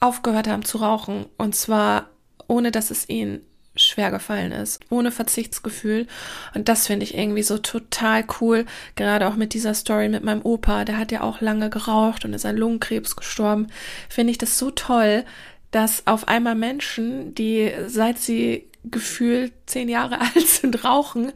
aufgehört 0.01 0.49
haben 0.49 0.65
zu 0.65 0.79
rauchen. 0.79 1.27
Und 1.39 1.57
zwar 1.57 2.11
ohne, 2.47 2.71
dass 2.71 2.91
es 2.91 3.09
ihnen 3.09 3.41
schwer 3.79 4.11
gefallen 4.11 4.53
ist, 4.53 4.81
ohne 4.91 5.11
Verzichtsgefühl. 5.11 6.07
Und 6.55 6.69
das 6.69 6.87
finde 6.87 7.05
ich 7.05 7.17
irgendwie 7.17 7.43
so 7.43 7.59
total 7.59 8.25
cool. 8.41 8.67
Gerade 8.97 9.29
auch 9.29 9.37
mit 9.37 9.55
dieser 9.55 9.75
Story 9.75 10.09
mit 10.09 10.25
meinem 10.25 10.43
Opa, 10.43 10.85
der 10.85 10.99
hat 10.99 11.13
ja 11.13 11.23
auch 11.23 11.41
lange 11.41 11.71
geraucht 11.71 12.25
und 12.25 12.35
ist 12.35 12.47
an 12.47 12.57
Lungenkrebs 12.57 13.17
gestorben. 13.17 13.69
Finde 14.09 14.31
ich 14.31 14.39
das 14.39 14.59
so 14.59 14.71
toll, 14.71 15.25
dass 15.71 16.07
auf 16.07 16.29
einmal 16.29 16.55
Menschen, 16.55 17.35
die 17.35 17.73
seit 17.87 18.19
sie 18.19 18.69
gefühlt 18.85 19.53
zehn 19.67 19.89
Jahre 19.89 20.21
alt 20.35 20.47
sind, 20.47 20.85
rauchen, 20.85 21.33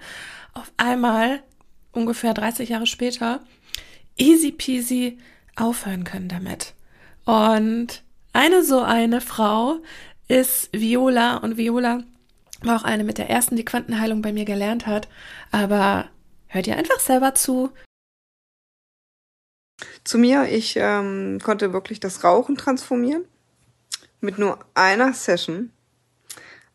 auf 0.54 0.70
einmal 0.76 1.42
ungefähr 1.92 2.34
30 2.34 2.70
Jahre 2.70 2.86
später 2.86 3.40
easy 4.16 4.52
peasy 4.52 5.18
aufhören 5.56 6.04
können 6.04 6.28
damit. 6.28 6.74
Und 7.24 8.02
eine 8.32 8.64
so 8.64 8.80
eine 8.80 9.20
Frau 9.20 9.78
ist 10.28 10.70
Viola 10.72 11.36
und 11.38 11.56
Viola 11.56 12.02
war 12.66 12.76
auch 12.76 12.84
eine 12.84 13.04
mit 13.04 13.18
der 13.18 13.30
ersten, 13.30 13.56
die 13.56 13.64
Quantenheilung 13.64 14.22
bei 14.22 14.32
mir 14.32 14.44
gelernt 14.44 14.86
hat. 14.86 15.08
Aber 15.50 16.06
hört 16.46 16.66
ihr 16.66 16.76
einfach 16.76 17.00
selber 17.00 17.34
zu. 17.34 17.70
Zu 20.04 20.18
mir, 20.18 20.48
ich 20.48 20.76
ähm, 20.76 21.40
konnte 21.42 21.72
wirklich 21.72 22.00
das 22.00 22.24
Rauchen 22.24 22.56
transformieren. 22.56 23.24
Mit 24.20 24.38
nur 24.38 24.58
einer 24.74 25.12
Session. 25.12 25.72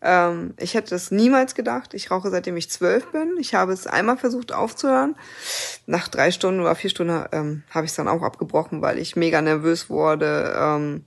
Ähm, 0.02 0.54
ich 0.58 0.74
hätte 0.74 0.92
das 0.92 1.12
niemals 1.12 1.56
gedacht. 1.56 1.94
Ich 1.94 2.12
rauche 2.12 2.30
seitdem 2.30 2.58
ich 2.58 2.70
zwölf 2.70 3.08
bin. 3.12 3.36
Ich 3.40 3.56
habe 3.56 3.74
es 3.74 3.88
einmal 3.88 4.18
versucht 4.18 4.52
aufzuhören. 4.52 5.16
Nach 5.86 6.08
drei 6.08 6.32
Stunden 6.32 6.60
oder 6.60 6.76
vier 6.76 6.90
Stunden 6.90 7.26
ähm, 7.32 7.64
habe 7.72 7.86
ich 7.86 7.92
es 7.92 7.96
dann 7.96 8.08
auch 8.08 8.22
abgebrochen, 8.22 8.82
weil 8.82 9.00
ich 9.00 9.16
mega 9.16 9.42
nervös 9.42 9.90
wurde. 9.90 10.56
Ähm, 10.58 11.06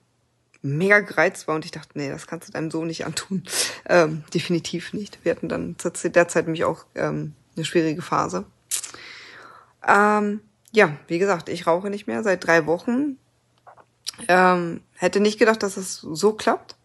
mega 0.62 1.00
gereizt 1.00 1.48
war 1.48 1.54
und 1.54 1.64
ich 1.64 1.70
dachte, 1.70 1.92
nee, 1.94 2.10
das 2.10 2.26
kannst 2.26 2.48
du 2.48 2.52
deinem 2.52 2.70
Sohn 2.70 2.86
nicht 2.86 3.06
antun. 3.06 3.44
Ähm, 3.88 4.24
definitiv 4.34 4.92
nicht. 4.92 5.18
Wir 5.24 5.32
hatten 5.32 5.48
dann 5.48 5.76
zu 5.78 5.90
der 6.10 6.28
Zeit 6.28 6.46
nämlich 6.46 6.64
auch 6.64 6.84
ähm, 6.94 7.34
eine 7.56 7.64
schwierige 7.64 8.02
Phase. 8.02 8.44
Ähm, 9.86 10.40
ja, 10.72 10.96
wie 11.08 11.18
gesagt, 11.18 11.48
ich 11.48 11.66
rauche 11.66 11.90
nicht 11.90 12.06
mehr 12.06 12.22
seit 12.22 12.46
drei 12.46 12.66
Wochen. 12.66 13.16
Ähm, 14.28 14.82
hätte 14.96 15.20
nicht 15.20 15.38
gedacht, 15.38 15.62
dass 15.62 15.76
es 15.76 15.96
so 15.96 16.32
klappt. 16.32 16.76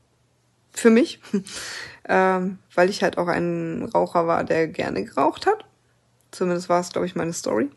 Für 0.72 0.90
mich. 0.90 1.22
ähm, 2.10 2.60
weil 2.74 2.90
ich 2.90 3.04
halt 3.04 3.18
auch 3.18 3.28
ein 3.28 3.90
Raucher 3.94 4.28
war, 4.28 4.44
der 4.44 4.68
gerne 4.68 5.04
geraucht 5.04 5.46
hat. 5.46 5.66
Zumindest 6.32 6.68
war 6.70 6.82
es, 6.82 6.90
glaube 6.90 7.08
ich, 7.08 7.16
meine 7.16 7.34
Story. 7.34 7.70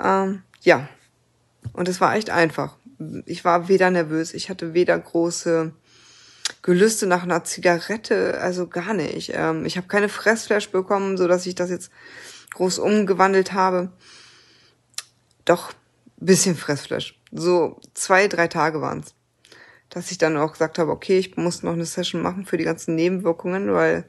Ähm, 0.00 0.42
ja. 0.60 0.88
Und 1.72 1.88
es 1.88 2.00
war 2.00 2.14
echt 2.14 2.30
einfach 2.30 2.76
ich 3.26 3.44
war 3.44 3.68
weder 3.68 3.90
nervös, 3.90 4.34
ich 4.34 4.50
hatte 4.50 4.74
weder 4.74 4.98
große 4.98 5.72
Gelüste 6.62 7.06
nach 7.06 7.22
einer 7.22 7.44
Zigarette, 7.44 8.38
also 8.40 8.66
gar 8.66 8.94
nicht. 8.94 9.32
Ähm, 9.34 9.64
ich 9.64 9.76
habe 9.76 9.88
keine 9.88 10.08
Fressflash 10.08 10.70
bekommen, 10.70 11.16
so 11.16 11.26
dass 11.28 11.46
ich 11.46 11.54
das 11.54 11.70
jetzt 11.70 11.90
groß 12.54 12.78
umgewandelt 12.78 13.52
habe. 13.52 13.90
Doch 15.44 15.72
bisschen 16.16 16.56
Fressflash. 16.56 17.18
So 17.32 17.80
zwei, 17.94 18.28
drei 18.28 18.48
Tage 18.48 18.80
waren's, 18.80 19.14
dass 19.90 20.10
ich 20.10 20.18
dann 20.18 20.36
auch 20.36 20.52
gesagt 20.52 20.78
habe, 20.78 20.90
okay, 20.90 21.18
ich 21.18 21.36
muss 21.36 21.62
noch 21.62 21.72
eine 21.72 21.84
Session 21.84 22.22
machen 22.22 22.46
für 22.46 22.56
die 22.56 22.64
ganzen 22.64 22.94
Nebenwirkungen, 22.94 23.72
weil 23.72 24.04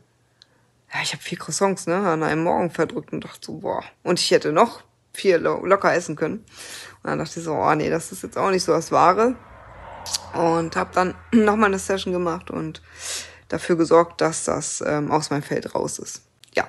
ja, 0.93 0.99
ich 1.01 1.13
habe 1.13 1.23
vier 1.23 1.39
Croissants 1.39 1.87
ne, 1.87 1.95
an 1.95 2.21
einem 2.21 2.43
Morgen 2.43 2.69
verdrückt 2.69 3.13
und 3.13 3.23
dachte 3.23 3.47
so, 3.47 3.53
boah. 3.59 3.83
Und 4.03 4.19
ich 4.19 4.29
hätte 4.29 4.51
noch 4.51 4.83
vier 5.11 5.39
lo 5.39 5.65
locker 5.65 5.93
essen 5.93 6.15
können. 6.15 6.45
Und 7.03 7.09
dann 7.09 7.19
dachte 7.19 7.39
ich 7.39 7.45
so, 7.45 7.53
oh 7.53 7.75
nee, 7.75 7.89
das 7.89 8.11
ist 8.11 8.23
jetzt 8.23 8.37
auch 8.37 8.49
nicht 8.49 8.63
so 8.63 8.71
das 8.71 8.91
Wahre. 8.91 9.35
Und 10.33 10.75
habe 10.75 10.91
dann 10.93 11.15
nochmal 11.33 11.67
eine 11.67 11.79
Session 11.79 12.13
gemacht 12.13 12.49
und 12.49 12.81
dafür 13.49 13.75
gesorgt, 13.75 14.21
dass 14.21 14.45
das 14.45 14.81
ähm, 14.85 15.11
aus 15.11 15.29
meinem 15.29 15.43
Feld 15.43 15.75
raus 15.75 15.99
ist. 15.99 16.23
Ja, 16.55 16.67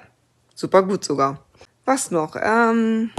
super 0.55 0.83
gut 0.83 1.05
sogar. 1.05 1.45
Was 1.85 2.11
noch? 2.11 2.37
Ähm, 2.41 3.11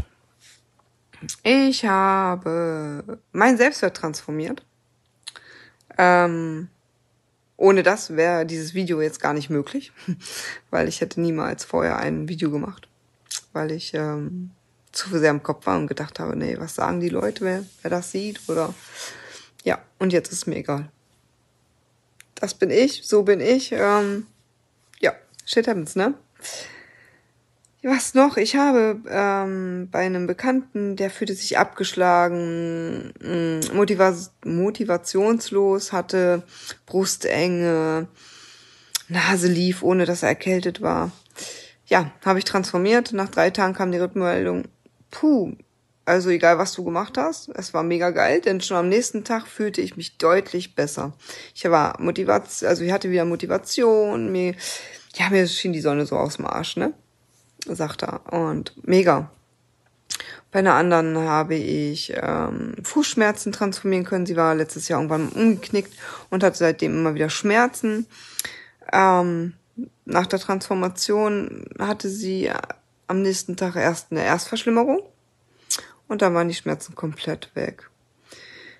ich 1.43 1.85
habe 1.85 3.19
mein 3.31 3.57
Selbstwert 3.57 3.97
transformiert. 3.97 4.65
Ähm, 5.97 6.67
ohne 7.57 7.83
das 7.83 8.15
wäre 8.15 8.45
dieses 8.45 8.73
Video 8.73 9.01
jetzt 9.01 9.21
gar 9.21 9.33
nicht 9.33 9.49
möglich, 9.49 9.93
weil 10.69 10.87
ich 10.87 11.01
hätte 11.01 11.21
niemals 11.21 11.63
vorher 11.63 11.97
ein 11.97 12.27
Video 12.27 12.51
gemacht, 12.51 12.89
weil 13.53 13.71
ich 13.71 13.93
ähm, 13.93 14.51
zu 14.95 15.09
sehr 15.17 15.31
im 15.31 15.43
Kopf 15.43 15.65
war 15.65 15.77
und 15.77 15.87
gedacht 15.87 16.19
habe, 16.19 16.35
nee, 16.35 16.55
was 16.57 16.75
sagen 16.75 16.99
die 16.99 17.09
Leute, 17.09 17.45
wer, 17.45 17.65
wer 17.81 17.91
das 17.91 18.11
sieht 18.11 18.41
oder 18.47 18.73
ja, 19.63 19.79
und 19.99 20.13
jetzt 20.13 20.31
ist 20.31 20.47
mir 20.47 20.57
egal. 20.57 20.89
Das 22.35 22.53
bin 22.53 22.69
ich, 22.69 23.01
so 23.05 23.23
bin 23.23 23.39
ich. 23.39 23.71
Ähm, 23.71 24.27
ja, 24.99 25.13
shit 25.45 25.67
happens, 25.67 25.95
ne? 25.95 26.13
Was 27.87 28.15
noch? 28.15 28.37
Ich 28.37 28.55
habe 28.55 28.99
ähm, 29.07 29.89
bei 29.91 30.05
einem 30.05 30.25
Bekannten, 30.25 30.95
der 30.95 31.11
fühlte 31.11 31.35
sich 31.35 31.59
abgeschlagen, 31.59 33.13
mm, 33.21 33.75
motiva 33.75 34.15
motivationslos, 34.43 35.91
hatte 35.91 36.41
Brustenge, 36.87 38.07
Nase 39.07 39.47
lief, 39.47 39.83
ohne 39.83 40.05
dass 40.05 40.23
er 40.23 40.29
erkältet 40.29 40.81
war. 40.81 41.11
Ja, 41.85 42.11
habe 42.25 42.39
ich 42.39 42.45
transformiert. 42.45 43.13
Nach 43.13 43.29
drei 43.29 43.51
Tagen 43.51 43.75
kam 43.75 43.91
die 43.91 43.99
Rückmeldung, 43.99 44.63
puh, 45.15 45.55
also 46.03 46.29
egal 46.29 46.57
was 46.57 46.73
du 46.73 46.83
gemacht 46.83 47.17
hast, 47.17 47.49
es 47.55 47.73
war 47.73 47.83
mega 47.83 48.11
geil, 48.11 48.41
denn 48.41 48.59
schon 48.61 48.77
am 48.77 48.89
nächsten 48.89 49.23
Tag 49.23 49.47
fühlte 49.47 49.81
ich 49.81 49.95
mich 49.95 50.17
deutlich 50.17 50.75
besser. 50.75 51.13
Ich 51.53 51.63
war 51.65 51.99
Motivation, 52.01 52.69
also 52.69 52.83
ich 52.83 52.91
hatte 52.91 53.09
wieder 53.09 53.25
Motivation, 53.25 54.31
mir, 54.31 54.55
ja, 55.15 55.29
mir 55.29 55.47
schien 55.47 55.73
die 55.73 55.81
Sonne 55.81 56.05
so 56.05 56.17
aus 56.17 56.35
dem 56.35 56.45
Arsch, 56.45 56.75
ne? 56.75 56.93
Sagt 57.65 58.03
er. 58.03 58.21
Und 58.31 58.73
mega. 58.85 59.31
Bei 60.51 60.59
einer 60.59 60.75
anderen 60.75 61.17
habe 61.17 61.55
ich 61.55 62.13
ähm, 62.15 62.75
Fußschmerzen 62.83 63.51
transformieren 63.51 64.05
können. 64.05 64.25
Sie 64.25 64.35
war 64.35 64.53
letztes 64.53 64.87
Jahr 64.87 64.99
irgendwann 64.99 65.29
umgeknickt 65.29 65.93
und 66.29 66.43
hatte 66.43 66.57
seitdem 66.57 66.93
immer 66.93 67.15
wieder 67.15 67.29
Schmerzen. 67.29 68.05
Ähm, 68.93 69.53
nach 70.05 70.27
der 70.27 70.39
Transformation 70.39 71.65
hatte 71.79 72.09
sie 72.09 72.51
am 73.07 73.21
nächsten 73.21 73.55
Tag 73.55 73.75
erst 73.75 74.11
eine 74.11 74.23
Erstverschlimmerung 74.23 75.01
und 76.07 76.21
dann 76.21 76.33
waren 76.33 76.47
die 76.47 76.55
Schmerzen 76.55 76.95
komplett 76.95 77.51
weg. 77.55 77.89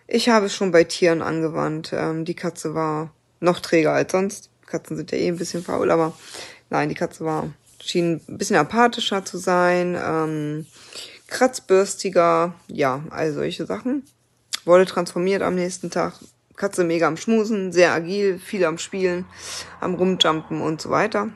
Ich 0.08 0.29
habe 0.29 0.46
es 0.46 0.55
schon 0.55 0.72
bei 0.72 0.84
Tieren 0.84 1.22
angewandt. 1.22 1.91
Ähm, 1.94 2.25
die 2.25 2.36
Katze 2.36 2.75
war 2.75 3.12
noch 3.39 3.60
träger 3.60 3.94
als 3.94 4.12
sonst. 4.12 4.50
Katzen 4.67 4.98
sind 4.98 5.12
ja 5.12 5.17
eh 5.17 5.27
ein 5.27 5.38
bisschen 5.38 5.63
faul, 5.63 5.91
aber 5.91 6.13
nein, 6.70 6.89
die 6.89 6.96
Katze 6.96 7.25
war 7.25 7.50
schien 7.86 8.22
ein 8.27 8.38
bisschen 8.38 8.55
apathischer 8.55 9.24
zu 9.25 9.38
sein, 9.38 9.98
ähm, 10.01 10.65
kratzbürstiger, 11.27 12.55
ja, 12.67 13.03
all 13.10 13.32
solche 13.32 13.65
Sachen. 13.65 14.03
Wurde 14.63 14.86
transformiert 14.86 15.44
am 15.44 15.55
nächsten 15.55 15.91
Tag. 15.91 16.13
Katze 16.55 16.84
mega 16.84 17.08
am 17.08 17.17
Schmusen, 17.17 17.72
sehr 17.72 17.91
agil, 17.91 18.39
viel 18.39 18.65
am 18.65 18.77
Spielen, 18.77 19.25
am 19.82 19.96
Rumjumpen 19.96 20.62
und 20.62 20.82
so 20.82 20.89
weiter. 20.89 21.29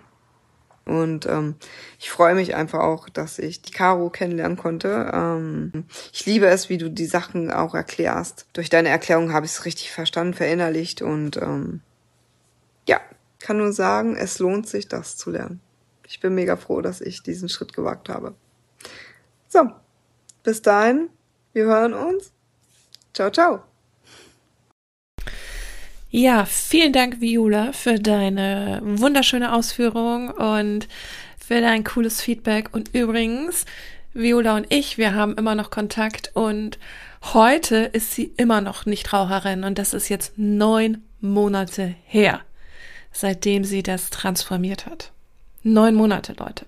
Und 0.90 1.26
ähm, 1.28 1.56
ich 2.00 2.10
freue 2.10 2.36
mich 2.36 2.56
einfach 2.56 2.80
auch, 2.80 3.10
dass 3.10 3.40
ich 3.40 3.62
die 3.62 3.72
Caro 3.72 4.10
kennenlernen 4.10 4.58
konnte. 4.58 5.12
Ähm, 5.14 5.86
ich 6.12 6.26
liebe 6.26 6.48
es, 6.48 6.70
wie 6.70 6.78
du 6.78 6.90
die 6.90 7.06
Sachen 7.06 7.52
auch 7.52 7.76
erklärst. 7.76 8.48
Durch 8.54 8.70
deine 8.70 8.90
Erklärung 8.90 9.32
habe 9.32 9.46
ich 9.46 9.54
es 9.54 9.66
richtig 9.66 9.92
verstanden, 9.92 10.34
verinnerlicht 10.34 11.02
und 11.02 11.38
ähm, 11.38 11.82
ja, 12.88 13.00
kann 13.40 13.58
nur 13.58 13.72
sagen, 13.72 14.16
es 14.16 14.40
lohnt 14.40 14.68
sich, 14.68 14.88
das 14.88 15.16
zu 15.16 15.30
lernen. 15.30 15.62
Ich 16.08 16.20
bin 16.20 16.34
mega 16.34 16.58
froh, 16.58 16.82
dass 16.82 17.02
ich 17.02 17.22
diesen 17.22 17.50
Schritt 17.50 17.74
gewagt 17.74 18.10
habe. 18.10 18.34
So, 19.48 19.70
bis 20.44 20.62
dahin, 20.62 21.10
wir 21.54 21.66
hören 21.66 21.94
uns. 21.94 22.32
Ciao, 23.14 23.30
ciao. 23.30 23.69
Ja, 26.12 26.46
vielen 26.46 26.92
Dank, 26.92 27.22
Viola, 27.22 27.72
für 27.72 28.00
deine 28.00 28.82
wunderschöne 28.84 29.54
Ausführung 29.54 30.30
und 30.32 30.88
für 31.38 31.62
dein 31.62 31.84
cooles 31.84 32.20
Feedback. 32.20 32.74
Und 32.74 32.96
übrigens, 32.96 33.66
Viola 34.16 34.56
und 34.56 34.66
ich, 34.74 34.98
wir 34.98 35.14
haben 35.14 35.36
immer 35.36 35.54
noch 35.54 35.70
Kontakt 35.70 36.32
und 36.34 36.80
heute 37.22 37.78
ist 37.78 38.14
sie 38.16 38.34
immer 38.38 38.60
noch 38.60 38.88
Nichtraucherin 38.88 39.64
und 39.64 39.78
das 39.78 39.94
ist 39.94 40.10
jetzt 40.10 40.34
neun 40.36 41.04
Monate 41.22 41.94
her, 42.06 42.42
seitdem 43.12 43.64
sie 43.64 43.84
das 43.84 44.10
transformiert 44.10 44.88
hat. 44.88 45.12
Neun 45.62 45.94
Monate, 45.94 46.34
Leute. 46.40 46.66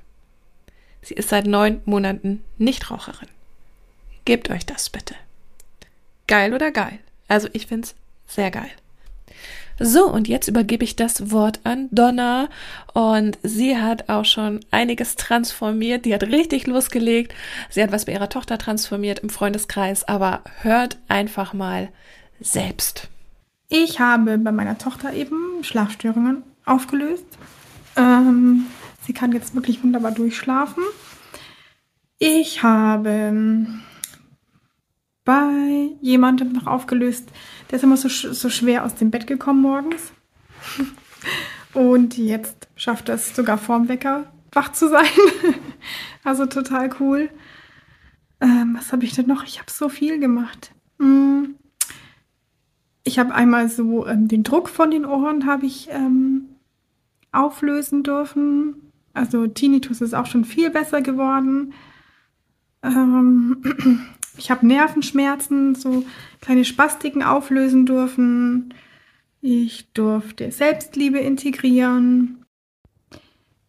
Sie 1.02 1.16
ist 1.16 1.30
seit 1.30 1.48
neun 1.48 1.82
Monaten 1.86 2.44
Nichtraucherin. 2.60 3.30
Gebt 4.26 4.52
euch 4.52 4.68
das 4.68 4.92
bitte. 4.92 5.16
Geil 6.28 6.54
oder 6.54 6.70
geil? 6.70 7.00
Also 7.28 7.48
ich 7.54 7.66
find's 7.66 7.96
sehr 8.28 8.52
geil. 8.52 8.70
So, 9.80 10.08
und 10.08 10.28
jetzt 10.28 10.48
übergebe 10.48 10.84
ich 10.84 10.96
das 10.96 11.32
Wort 11.32 11.60
an 11.64 11.90
Donna 11.92 12.50
und 12.94 13.40
sie 13.42 13.78
hat 13.78 14.10
auch 14.10 14.26
schon 14.26 14.60
einiges 14.70 15.16
transformiert. 15.16 16.06
Die 16.06 16.14
hat 16.14 16.24
richtig 16.24 16.68
losgelegt. 16.68 17.34
Sie 17.70 17.82
hat 17.82 17.92
was 17.92 18.06
bei 18.06 18.12
ihrer 18.12 18.30
Tochter 18.30 18.60
transformiert 18.60 19.20
im 19.20 19.30
Freundeskreis, 19.30 20.08
aber 20.08 20.42
hört 20.62 21.00
einfach 21.08 21.54
mal 21.54 21.90
selbst. 22.40 23.10
Ich 23.70 24.00
habe 24.00 24.38
bei 24.38 24.52
meiner 24.52 24.78
Tochter 24.78 25.14
eben 25.14 25.64
Schlafstörungen 25.64 26.44
aufgelöst. 26.66 27.26
Ähm, 27.96 28.68
sie 29.06 29.14
kann 29.14 29.32
jetzt 29.32 29.56
wirklich 29.56 29.84
wunderbar 29.84 30.12
durchschlafen. 30.12 30.84
Ich 32.20 32.62
habe 32.62 33.66
bei 35.24 35.90
jemandem 36.02 36.54
noch 36.54 36.68
aufgelöst, 36.68 37.30
der 37.72 37.78
ist 37.78 37.84
immer 37.84 37.98
so, 37.98 38.10
so 38.10 38.50
schwer 38.50 38.86
aus 38.86 38.96
dem 38.96 39.10
Bett 39.10 39.26
gekommen 39.26 39.62
morgens. 39.62 40.12
Und 41.74 42.18
jetzt 42.18 42.68
schafft 42.76 43.08
er 43.08 43.16
es 43.16 43.34
sogar 43.34 43.58
vorm 43.58 43.88
Wecker 43.88 44.26
wach 44.52 44.74
zu 44.74 44.90
sein. 44.90 45.08
also 46.24 46.46
total 46.46 46.90
cool. 47.00 47.30
Ähm, 48.42 48.76
was 48.78 48.92
habe 48.92 49.06
ich 49.06 49.14
denn 49.14 49.28
noch? 49.28 49.44
Ich 49.44 49.60
habe 49.60 49.72
so 49.72 49.90
viel 49.90 50.20
gemacht. 50.20 50.74
Hm. 51.00 51.56
Ich 53.04 53.18
habe 53.18 53.34
einmal 53.34 53.70
so 53.70 54.06
ähm, 54.08 54.28
den 54.28 54.44
Druck 54.44 54.70
von 54.70 54.92
den 54.92 55.06
Ohren 55.06 55.46
habe 55.46 55.66
ich 55.66 55.88
ähm, 55.90 56.50
auflösen 57.32 58.04
dürfen. 58.04 58.92
Also 59.14 59.48
Tinnitus 59.48 60.02
ist 60.02 60.14
auch 60.14 60.26
schon 60.26 60.46
viel 60.46 60.70
besser 60.70 61.02
geworden. 61.02 61.74
Ähm, 62.84 63.64
ich 64.38 64.52
habe 64.52 64.66
Nervenschmerzen, 64.66 65.76
so 65.76 66.04
kleine 66.40 66.66
Spastiken 66.66 67.24
auflösen 67.24 67.86
dürfen. 67.86 68.74
Ich 69.42 69.92
durfte 69.94 70.52
Selbstliebe 70.52 71.20
integrieren. 71.20 72.46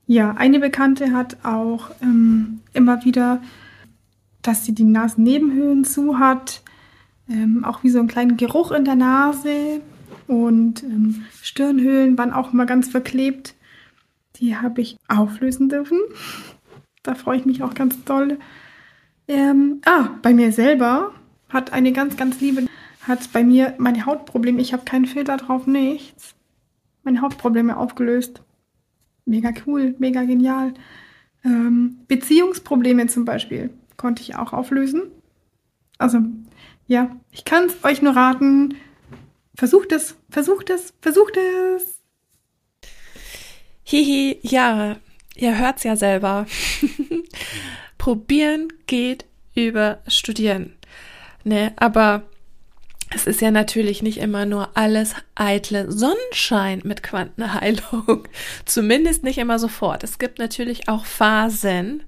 Ja, 0.06 0.32
eine 0.32 0.60
Bekannte 0.60 1.12
hat 1.12 1.44
auch 1.44 1.90
ähm, 2.02 2.60
immer 2.74 3.04
wieder, 3.04 3.42
dass 4.42 4.64
sie 4.64 4.74
die 4.74 4.84
Nasennebenhöhlen 4.84 5.84
zu 5.84 6.18
hat, 6.18 6.62
ähm, 7.28 7.64
auch 7.64 7.82
wie 7.82 7.90
so 7.90 7.98
einen 7.98 8.08
kleinen 8.08 8.36
Geruch 8.36 8.72
in 8.72 8.84
der 8.84 8.96
Nase 8.96 9.80
und 10.26 10.82
ähm, 10.82 11.24
Stirnhöhlen 11.40 12.18
waren 12.18 12.32
auch 12.32 12.52
immer 12.52 12.66
ganz 12.66 12.88
verklebt. 12.88 13.54
Die 14.36 14.56
habe 14.56 14.80
ich 14.80 14.96
auflösen 15.08 15.68
dürfen. 15.68 15.98
Da 17.02 17.14
freue 17.14 17.38
ich 17.38 17.46
mich 17.46 17.62
auch 17.62 17.74
ganz 17.74 18.02
doll. 18.04 18.38
Ähm, 19.32 19.80
ah, 19.86 20.10
bei 20.20 20.34
mir 20.34 20.52
selber 20.52 21.14
hat 21.48 21.72
eine 21.72 21.92
ganz, 21.92 22.18
ganz 22.18 22.38
liebe, 22.42 22.66
hat 23.00 23.32
bei 23.32 23.42
mir 23.42 23.74
meine 23.78 24.04
Hautprobleme, 24.04 24.60
ich 24.60 24.74
habe 24.74 24.84
keinen 24.84 25.06
Filter 25.06 25.38
drauf, 25.38 25.66
nichts. 25.66 26.34
Meine 27.02 27.22
Hautprobleme 27.22 27.78
aufgelöst. 27.78 28.42
Mega 29.24 29.50
cool, 29.66 29.94
mega 29.98 30.22
genial. 30.24 30.74
Ähm, 31.46 32.00
Beziehungsprobleme 32.08 33.06
zum 33.06 33.24
Beispiel 33.24 33.70
konnte 33.96 34.20
ich 34.20 34.36
auch 34.36 34.52
auflösen. 34.52 35.04
Also, 35.96 36.18
ja, 36.86 37.16
ich 37.30 37.46
kann 37.46 37.64
es 37.64 37.84
euch 37.84 38.02
nur 38.02 38.14
raten. 38.14 38.74
Versucht 39.54 39.92
es, 39.92 40.14
versucht 40.28 40.68
es, 40.68 40.92
versucht 41.00 41.38
es. 41.38 42.00
Hihi, 43.84 44.40
ja, 44.42 44.96
ihr 45.36 45.58
hört's 45.58 45.84
ja 45.84 45.96
selber. 45.96 46.44
Probieren 48.02 48.72
geht 48.88 49.26
über 49.54 50.00
Studieren. 50.08 50.74
Ne, 51.44 51.72
aber 51.76 52.24
es 53.14 53.28
ist 53.28 53.40
ja 53.40 53.52
natürlich 53.52 54.02
nicht 54.02 54.18
immer 54.18 54.44
nur 54.44 54.76
alles 54.76 55.14
eitle 55.36 55.88
Sonnenschein 55.92 56.80
mit 56.82 57.04
Quantenheilung. 57.04 58.26
Zumindest 58.64 59.22
nicht 59.22 59.38
immer 59.38 59.60
sofort. 59.60 60.02
Es 60.02 60.18
gibt 60.18 60.40
natürlich 60.40 60.88
auch 60.88 61.04
Phasen, 61.04 62.02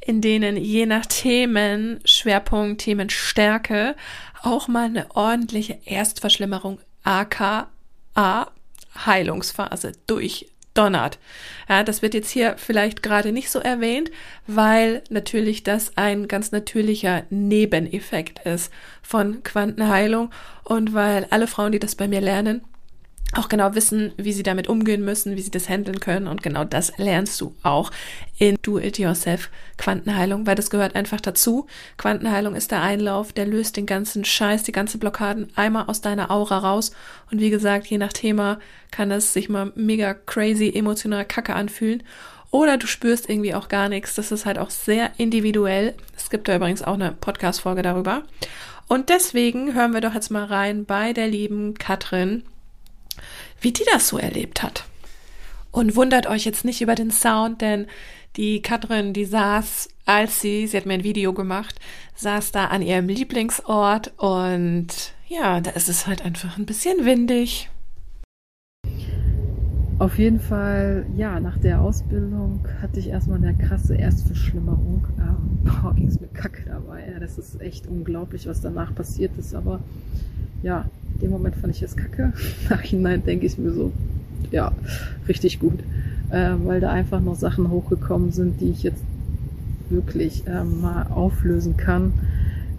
in 0.00 0.20
denen 0.20 0.56
je 0.56 0.86
nach 0.86 1.06
Themen, 1.06 1.98
Schwerpunkt, 2.04 2.82
Themenstärke 2.82 3.96
auch 4.44 4.68
mal 4.68 4.84
eine 4.84 5.10
ordentliche 5.16 5.76
Erstverschlimmerung 5.86 6.78
aka 7.02 7.72
Heilungsphase 8.94 9.90
durch 10.06 10.46
donnert. 10.76 11.18
Ja, 11.68 11.82
das 11.82 12.02
wird 12.02 12.14
jetzt 12.14 12.30
hier 12.30 12.54
vielleicht 12.56 13.02
gerade 13.02 13.32
nicht 13.32 13.50
so 13.50 13.58
erwähnt, 13.58 14.10
weil 14.46 15.02
natürlich 15.10 15.62
das 15.62 15.96
ein 15.96 16.28
ganz 16.28 16.52
natürlicher 16.52 17.24
Nebeneffekt 17.30 18.46
ist 18.46 18.72
von 19.02 19.42
Quantenheilung 19.42 20.30
und 20.64 20.94
weil 20.94 21.26
alle 21.30 21.46
Frauen, 21.46 21.72
die 21.72 21.78
das 21.78 21.94
bei 21.94 22.08
mir 22.08 22.20
lernen, 22.20 22.62
auch 23.34 23.48
genau 23.48 23.74
wissen, 23.74 24.12
wie 24.16 24.32
sie 24.32 24.42
damit 24.42 24.68
umgehen 24.68 25.04
müssen, 25.04 25.36
wie 25.36 25.42
sie 25.42 25.50
das 25.50 25.68
handeln 25.68 26.00
können. 26.00 26.26
Und 26.26 26.42
genau 26.42 26.64
das 26.64 26.96
lernst 26.96 27.40
du 27.40 27.54
auch 27.62 27.90
in 28.38 28.56
Do-It-Yourself 28.62 29.50
Quantenheilung, 29.78 30.46
weil 30.46 30.54
das 30.54 30.70
gehört 30.70 30.94
einfach 30.94 31.20
dazu. 31.20 31.66
Quantenheilung 31.96 32.54
ist 32.54 32.70
der 32.70 32.82
Einlauf, 32.82 33.32
der 33.32 33.46
löst 33.46 33.76
den 33.76 33.86
ganzen 33.86 34.24
Scheiß, 34.24 34.62
die 34.62 34.72
ganze 34.72 34.98
Blockaden 34.98 35.48
einmal 35.56 35.84
aus 35.86 36.00
deiner 36.00 36.30
Aura 36.30 36.58
raus. 36.58 36.92
Und 37.30 37.40
wie 37.40 37.50
gesagt, 37.50 37.86
je 37.88 37.98
nach 37.98 38.12
Thema 38.12 38.58
kann 38.90 39.10
es 39.10 39.32
sich 39.32 39.48
mal 39.48 39.72
mega 39.74 40.14
crazy, 40.14 40.72
emotional 40.74 41.24
kacke 41.24 41.54
anfühlen. 41.54 42.02
Oder 42.50 42.78
du 42.78 42.86
spürst 42.86 43.28
irgendwie 43.28 43.54
auch 43.54 43.68
gar 43.68 43.88
nichts. 43.88 44.14
Das 44.14 44.32
ist 44.32 44.46
halt 44.46 44.58
auch 44.58 44.70
sehr 44.70 45.10
individuell. 45.18 45.94
Es 46.16 46.30
gibt 46.30 46.48
da 46.48 46.56
übrigens 46.56 46.82
auch 46.82 46.94
eine 46.94 47.12
Podcast-Folge 47.12 47.82
darüber. 47.82 48.22
Und 48.88 49.08
deswegen 49.08 49.74
hören 49.74 49.92
wir 49.92 50.00
doch 50.00 50.14
jetzt 50.14 50.30
mal 50.30 50.44
rein 50.44 50.84
bei 50.84 51.12
der 51.12 51.26
lieben 51.26 51.74
Katrin 51.74 52.44
wie 53.60 53.72
die 53.72 53.84
das 53.92 54.08
so 54.08 54.18
erlebt 54.18 54.62
hat. 54.62 54.84
Und 55.70 55.96
wundert 55.96 56.26
euch 56.26 56.44
jetzt 56.44 56.64
nicht 56.64 56.80
über 56.80 56.94
den 56.94 57.10
Sound, 57.10 57.60
denn 57.60 57.86
die 58.36 58.62
Katrin, 58.62 59.12
die 59.12 59.24
saß, 59.24 59.88
als 60.04 60.40
sie, 60.40 60.66
sie 60.66 60.76
hat 60.76 60.86
mir 60.86 60.94
ein 60.94 61.04
Video 61.04 61.32
gemacht, 61.32 61.76
saß 62.16 62.52
da 62.52 62.66
an 62.66 62.82
ihrem 62.82 63.08
Lieblingsort 63.08 64.12
und 64.16 64.88
ja, 65.28 65.60
da 65.60 65.70
ist 65.72 65.88
es 65.88 66.06
halt 66.06 66.22
einfach 66.22 66.56
ein 66.56 66.66
bisschen 66.66 67.04
windig. 67.04 67.68
Auf 70.06 70.20
jeden 70.20 70.38
Fall, 70.38 71.04
ja, 71.16 71.40
nach 71.40 71.58
der 71.58 71.80
Ausbildung 71.80 72.60
hatte 72.80 73.00
ich 73.00 73.08
erstmal 73.08 73.38
eine 73.38 73.54
krasse 73.54 73.96
Erstverschlimmerung. 73.96 75.04
Ähm, 75.18 75.58
boah, 75.64 75.92
ging 75.96 76.06
es 76.06 76.20
mir 76.20 76.28
kacke 76.28 76.62
dabei. 76.64 77.10
Ja, 77.12 77.18
das 77.18 77.38
ist 77.38 77.60
echt 77.60 77.88
unglaublich, 77.88 78.46
was 78.46 78.60
danach 78.60 78.94
passiert 78.94 79.32
ist. 79.36 79.52
Aber 79.52 79.80
ja, 80.62 80.84
in 81.14 81.22
dem 81.22 81.30
Moment 81.32 81.56
fand 81.56 81.74
ich 81.74 81.82
es 81.82 81.96
kacke. 81.96 82.32
Nachhinein 82.70 83.24
denke 83.24 83.46
ich 83.46 83.58
mir 83.58 83.72
so, 83.72 83.90
ja, 84.52 84.70
richtig 85.26 85.58
gut. 85.58 85.80
Äh, 86.30 86.52
weil 86.62 86.78
da 86.78 86.92
einfach 86.92 87.20
noch 87.20 87.34
Sachen 87.34 87.68
hochgekommen 87.68 88.30
sind, 88.30 88.60
die 88.60 88.70
ich 88.70 88.84
jetzt 88.84 89.02
wirklich 89.90 90.46
äh, 90.46 90.62
mal 90.62 91.08
auflösen 91.10 91.76
kann 91.76 92.12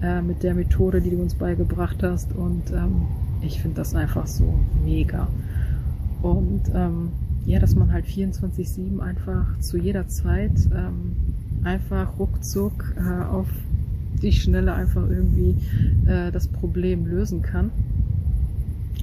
äh, 0.01 0.21
mit 0.21 0.43
der 0.43 0.53
Methode, 0.53 1.01
die 1.01 1.09
du 1.09 1.17
uns 1.17 1.35
beigebracht 1.35 2.03
hast. 2.03 2.33
Und 2.33 2.71
ähm, 2.71 3.01
ich 3.41 3.61
finde 3.61 3.75
das 3.75 3.95
einfach 3.95 4.27
so 4.27 4.57
mega. 4.85 5.27
Und 6.27 6.63
ähm, 6.75 7.13
ja, 7.45 7.59
dass 7.59 7.73
man 7.73 7.93
halt 7.93 8.05
24-7 8.05 8.99
einfach 8.99 9.57
zu 9.59 9.77
jeder 9.77 10.09
Zeit 10.09 10.51
ähm, 10.75 11.15
einfach 11.63 12.19
ruckzuck 12.19 12.93
äh, 12.97 13.23
auf 13.23 13.47
die 14.21 14.33
Schnelle 14.33 14.73
einfach 14.73 15.07
irgendwie 15.09 15.55
äh, 16.05 16.29
das 16.33 16.49
Problem 16.49 17.05
lösen 17.05 17.41
kann. 17.41 17.71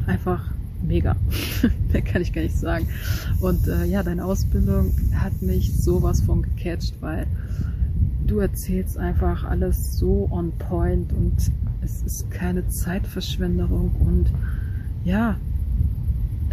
Einfach 0.06 0.50
mega. 0.82 1.16
Mehr 1.92 2.02
kann 2.02 2.20
ich 2.20 2.34
gar 2.34 2.42
nicht 2.42 2.58
sagen. 2.58 2.86
Und 3.40 3.68
äh, 3.68 3.86
ja, 3.86 4.02
deine 4.02 4.22
Ausbildung 4.22 4.92
hat 5.14 5.40
mich 5.40 5.74
sowas 5.74 6.20
von 6.20 6.42
gecatcht, 6.42 6.94
weil 7.00 7.26
du 8.26 8.38
erzählst 8.38 8.98
einfach 8.98 9.44
alles 9.44 9.96
so 9.96 10.28
on 10.30 10.52
point 10.52 11.10
und 11.14 11.32
es 11.82 12.02
ist 12.02 12.30
keine 12.30 12.68
Zeitverschwenderung 12.68 13.92
und 14.00 14.26
ja, 15.06 15.36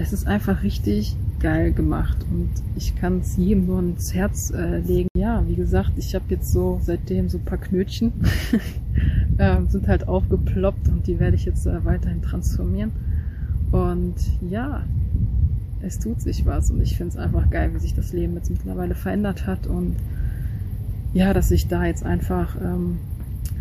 es 0.01 0.13
ist 0.13 0.25
einfach 0.25 0.63
richtig 0.63 1.15
geil 1.39 1.73
gemacht 1.73 2.17
und 2.31 2.49
ich 2.75 2.95
kann 2.95 3.19
es 3.19 3.37
jedem 3.37 3.67
nur 3.67 3.79
ins 3.79 4.13
Herz 4.13 4.51
äh, 4.51 4.79
legen. 4.79 5.09
Ja, 5.15 5.43
wie 5.47 5.55
gesagt, 5.55 5.91
ich 5.97 6.15
habe 6.15 6.25
jetzt 6.29 6.51
so 6.51 6.79
seitdem 6.83 7.29
so 7.29 7.37
ein 7.37 7.45
paar 7.45 7.59
Knötchen 7.59 8.11
ähm, 9.39 9.67
sind 9.69 9.87
halt 9.87 10.07
aufgeploppt 10.07 10.87
und 10.87 11.05
die 11.07 11.19
werde 11.19 11.35
ich 11.35 11.45
jetzt 11.45 11.65
äh, 11.67 11.85
weiterhin 11.85 12.21
transformieren. 12.21 12.91
Und 13.71 14.15
ja, 14.49 14.83
es 15.81 15.99
tut 15.99 16.21
sich 16.21 16.45
was 16.45 16.71
und 16.71 16.81
ich 16.81 16.97
finde 16.97 17.11
es 17.11 17.17
einfach 17.17 17.49
geil, 17.49 17.71
wie 17.73 17.79
sich 17.79 17.93
das 17.93 18.11
Leben 18.11 18.35
jetzt 18.35 18.49
mittlerweile 18.49 18.95
verändert 18.95 19.45
hat 19.45 19.67
und 19.67 19.95
ja, 21.13 21.33
dass 21.33 21.51
ich 21.51 21.67
da 21.67 21.85
jetzt 21.85 22.05
einfach 22.05 22.55
ähm, 22.61 22.97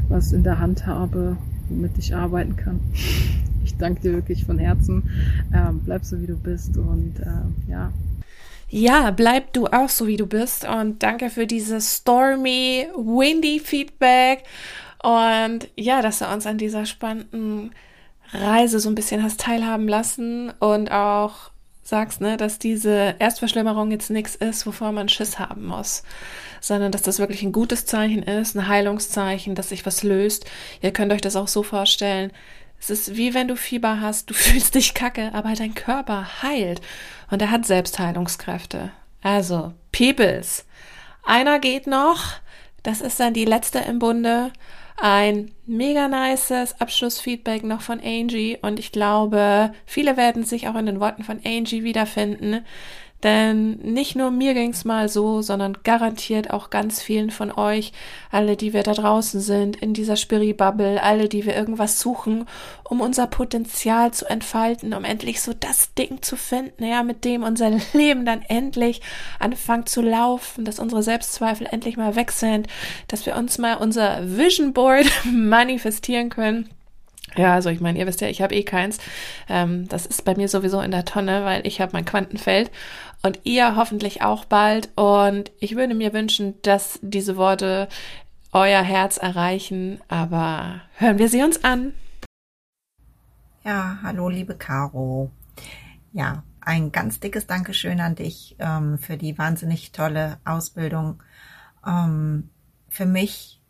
was 0.09 0.33
in 0.33 0.43
der 0.43 0.59
Hand 0.59 0.87
habe, 0.87 1.37
womit 1.69 1.99
ich 1.99 2.15
arbeiten 2.15 2.57
kann. 2.57 2.81
Ich 3.71 3.77
danke 3.79 4.03
dir 4.03 4.13
wirklich 4.13 4.45
von 4.45 4.59
Herzen. 4.59 5.09
Ähm, 5.55 5.81
bleib 5.85 6.05
so 6.05 6.21
wie 6.21 6.27
du 6.27 6.37
bist 6.37 6.77
und 6.77 7.15
äh, 7.21 7.71
ja. 7.71 7.93
Ja, 8.69 9.11
bleib 9.11 9.53
du 9.53 9.67
auch 9.67 9.89
so 9.89 10.07
wie 10.07 10.17
du 10.17 10.27
bist 10.27 10.65
und 10.65 11.03
danke 11.03 11.31
für 11.31 11.47
dieses 11.47 11.99
stormy, 11.99 12.87
windy 12.97 13.59
Feedback 13.59 14.45
und 15.03 15.69
ja, 15.77 16.03
dass 16.03 16.19
du 16.19 16.27
uns 16.27 16.47
an 16.47 16.59
dieser 16.59 16.87
spannenden 16.87 17.73
Reise 18.33 18.79
so 18.79 18.89
ein 18.89 18.95
bisschen 18.95 19.23
hast 19.23 19.41
teilhaben 19.41 19.89
lassen 19.89 20.53
und 20.61 20.93
auch 20.93 21.51
sagst, 21.83 22.21
ne, 22.21 22.37
dass 22.37 22.59
diese 22.59 23.17
Erstverschlimmerung 23.19 23.91
jetzt 23.91 24.11
nichts 24.11 24.37
ist, 24.37 24.67
wovor 24.67 24.93
man 24.93 25.09
Schiss 25.09 25.39
haben 25.39 25.67
muss, 25.67 26.05
sondern 26.61 26.93
dass 26.93 27.03
das 27.03 27.19
wirklich 27.19 27.43
ein 27.43 27.53
gutes 27.53 27.87
Zeichen 27.87 28.23
ist, 28.23 28.55
ein 28.55 28.69
Heilungszeichen, 28.69 29.55
dass 29.55 29.71
sich 29.71 29.85
was 29.85 30.03
löst. 30.03 30.47
Ihr 30.83 30.93
könnt 30.93 31.13
euch 31.13 31.21
das 31.21 31.35
auch 31.35 31.49
so 31.49 31.63
vorstellen. 31.63 32.31
Es 32.81 32.91
ist 32.91 33.17
wie 33.17 33.35
wenn 33.35 33.49
du 33.49 33.57
Fieber 33.57 34.01
hast, 34.01 34.31
du 34.31 34.35
fühlst 34.35 34.75
dich 34.75 34.95
kacke, 34.95 35.31
aber 35.35 35.53
dein 35.55 35.75
Körper 35.75 36.43
heilt 36.43 36.81
und 37.31 37.43
er 37.43 37.51
hat 37.51 37.67
Selbstheilungskräfte. 37.67 38.91
Also, 39.23 39.75
Peoples. 39.93 40.65
Einer 41.23 41.59
geht 41.59 41.87
noch. 41.87 42.41
Das 42.83 43.03
ist 43.03 43.21
dann 43.21 43.35
die 43.35 43.45
letzte 43.45 43.81
im 43.81 43.99
Bunde 43.99 44.51
ein 45.01 45.53
mega 45.67 46.09
nices 46.09 46.79
Abschlussfeedback 46.81 47.65
noch 47.65 47.81
von 47.81 48.01
Angie 48.01 48.59
und 48.61 48.79
ich 48.79 48.93
glaube, 48.93 49.73
viele 49.87 50.17
werden 50.17 50.45
sich 50.45 50.69
auch 50.69 50.75
in 50.77 50.87
den 50.87 51.01
Worten 51.01 51.25
von 51.25 51.41
Angie 51.45 51.85
wiederfinden. 51.85 52.65
Denn 53.23 53.73
nicht 53.77 54.17
nur 54.17 54.31
mir 54.31 54.55
ging's 54.55 54.85
mal 54.85 55.09
so, 55.11 55.43
sondern 55.43 55.79
garantiert 55.85 56.51
auch 56.51 56.71
ganz 56.71 57.03
vielen 57.03 57.31
von 57.31 57.53
euch, 57.53 57.93
alle, 58.31 58.57
die 58.57 58.73
wir 58.73 58.83
da 58.83 58.95
draußen 58.95 59.41
sind, 59.41 59.77
in 59.77 59.93
dieser 59.93 60.17
Spiri-Bubble, 60.17 61.03
alle, 61.03 61.29
die 61.29 61.45
wir 61.45 61.55
irgendwas 61.55 62.01
suchen, 62.01 62.47
um 62.83 63.03
unser 63.03 63.27
Potenzial 63.27 64.13
zu 64.13 64.25
entfalten, 64.25 64.95
um 64.95 65.05
endlich 65.05 65.43
so 65.43 65.53
das 65.53 65.93
Ding 65.95 66.23
zu 66.23 66.37
finden, 66.37 66.83
ja, 66.83 67.03
mit 67.03 67.27
dem 67.27 67.43
unser 67.43 67.71
Leben 67.93 68.25
dann 68.25 68.43
endlich 68.43 69.03
anfängt 69.39 69.91
zu 69.91 70.01
laufen, 70.01 70.65
dass 70.65 70.79
unsere 70.79 71.03
Selbstzweifel 71.03 71.67
endlich 71.71 71.99
mal 71.99 72.17
weg 72.17 72.33
sind, 72.33 72.69
dass 73.09 73.27
wir 73.27 73.37
uns 73.37 73.59
mal 73.59 73.75
unser 73.75 74.37
Vision 74.37 74.73
Board 74.73 75.07
manifestieren 75.31 76.31
können 76.31 76.71
ja, 77.37 77.55
also 77.55 77.71
ich 77.71 77.81
meine, 77.81 77.99
ihr 77.99 78.07
wisst 78.07 78.21
ja, 78.21 78.29
ich 78.29 78.43
habe 78.43 78.55
eh 78.55 78.65
keins. 78.65 78.99
Ähm, 79.49 79.87
das 79.89 80.07
ist 80.07 80.25
bei 80.25 80.35
mir 80.35 80.49
sowieso 80.49 80.81
in 80.81 80.91
der 80.91 81.05
Tonne, 81.05 81.45
weil 81.45 81.67
ich 81.67 81.81
habe 81.81 81.93
mein 81.93 82.05
Quantenfeld 82.05 82.71
und 83.23 83.41
ihr 83.45 83.77
hoffentlich 83.77 84.23
auch 84.23 84.45
bald. 84.45 84.91
Und 84.97 85.51
ich 85.61 85.77
würde 85.77 85.95
mir 85.95 86.13
wünschen, 86.13 86.55
dass 86.63 86.99
diese 87.03 87.37
Worte 87.37 87.89
euer 88.53 88.83
Herz 88.83 89.17
erreichen. 89.17 90.01
Aber 90.09 90.81
hören 90.97 91.19
wir 91.19 91.29
sie 91.29 91.43
uns 91.43 91.65
an. 91.65 91.93
Ja, 93.65 93.99
hallo 94.03 94.29
liebe 94.29 94.55
Caro. 94.55 95.31
Ja, 96.13 96.43
ein 96.61 96.93
ganz 96.93 97.21
dickes 97.21 97.47
Dankeschön 97.47 98.01
an 98.01 98.15
dich 98.15 98.57
ähm, 98.59 98.99
für 98.99 99.17
die 99.17 99.37
wahnsinnig 99.39 99.93
tolle 99.93 100.39
Ausbildung. 100.45 101.23
Ähm, 101.87 102.51
für 102.89 103.07
mich 103.07 103.61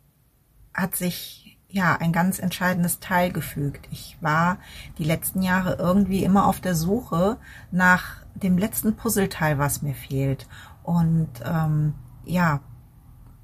hat 0.73 0.95
sich 0.95 1.41
ja, 1.71 1.95
ein 1.95 2.11
ganz 2.11 2.39
entscheidendes 2.39 2.99
Teil 2.99 3.31
gefügt. 3.31 3.87
Ich 3.91 4.17
war 4.19 4.57
die 4.97 5.05
letzten 5.05 5.41
Jahre 5.41 5.77
irgendwie 5.79 6.23
immer 6.23 6.45
auf 6.45 6.59
der 6.59 6.75
Suche 6.75 7.37
nach 7.71 8.20
dem 8.43 8.57
letzten 8.57 8.95
Puzzleteil, 8.95 9.57
was 9.57 9.81
mir 9.81 9.93
fehlt. 9.93 10.47
Und 10.83 11.29
ähm, 11.45 11.93
ja, 12.25 12.61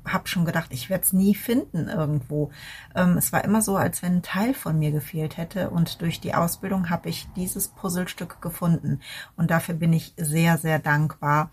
habe 0.06 0.28
schon 0.28 0.46
gedacht, 0.46 0.72
ich 0.72 0.90
werde 0.90 1.04
es 1.04 1.14
nie 1.14 1.36
finden 1.36 1.90
irgendwo. 1.90 2.52
Ähm, 2.96 3.18
es 3.18 3.34
war 3.34 3.44
immer 3.44 3.62
so, 3.62 3.76
als 3.76 4.02
wenn 4.02 4.18
ein 4.18 4.24
Teil 4.24 4.54
von 4.54 4.80
mir 4.80 4.92
gefehlt 4.92 5.38
hätte. 5.38 5.70
Und 5.70 6.02
durch 6.02 6.20
die 6.20 6.34
Ausbildung 6.34 6.90
habe 6.90 7.10
ich 7.10 7.28
dieses 7.36 7.68
Puzzlestück 7.68 8.42
gefunden. 8.42 9.02
Und 9.36 9.52
dafür 9.52 9.76
bin 9.76 9.94
ich 9.94 10.14
sehr, 10.18 10.58
sehr 10.58 10.80
dankbar. 10.80 11.52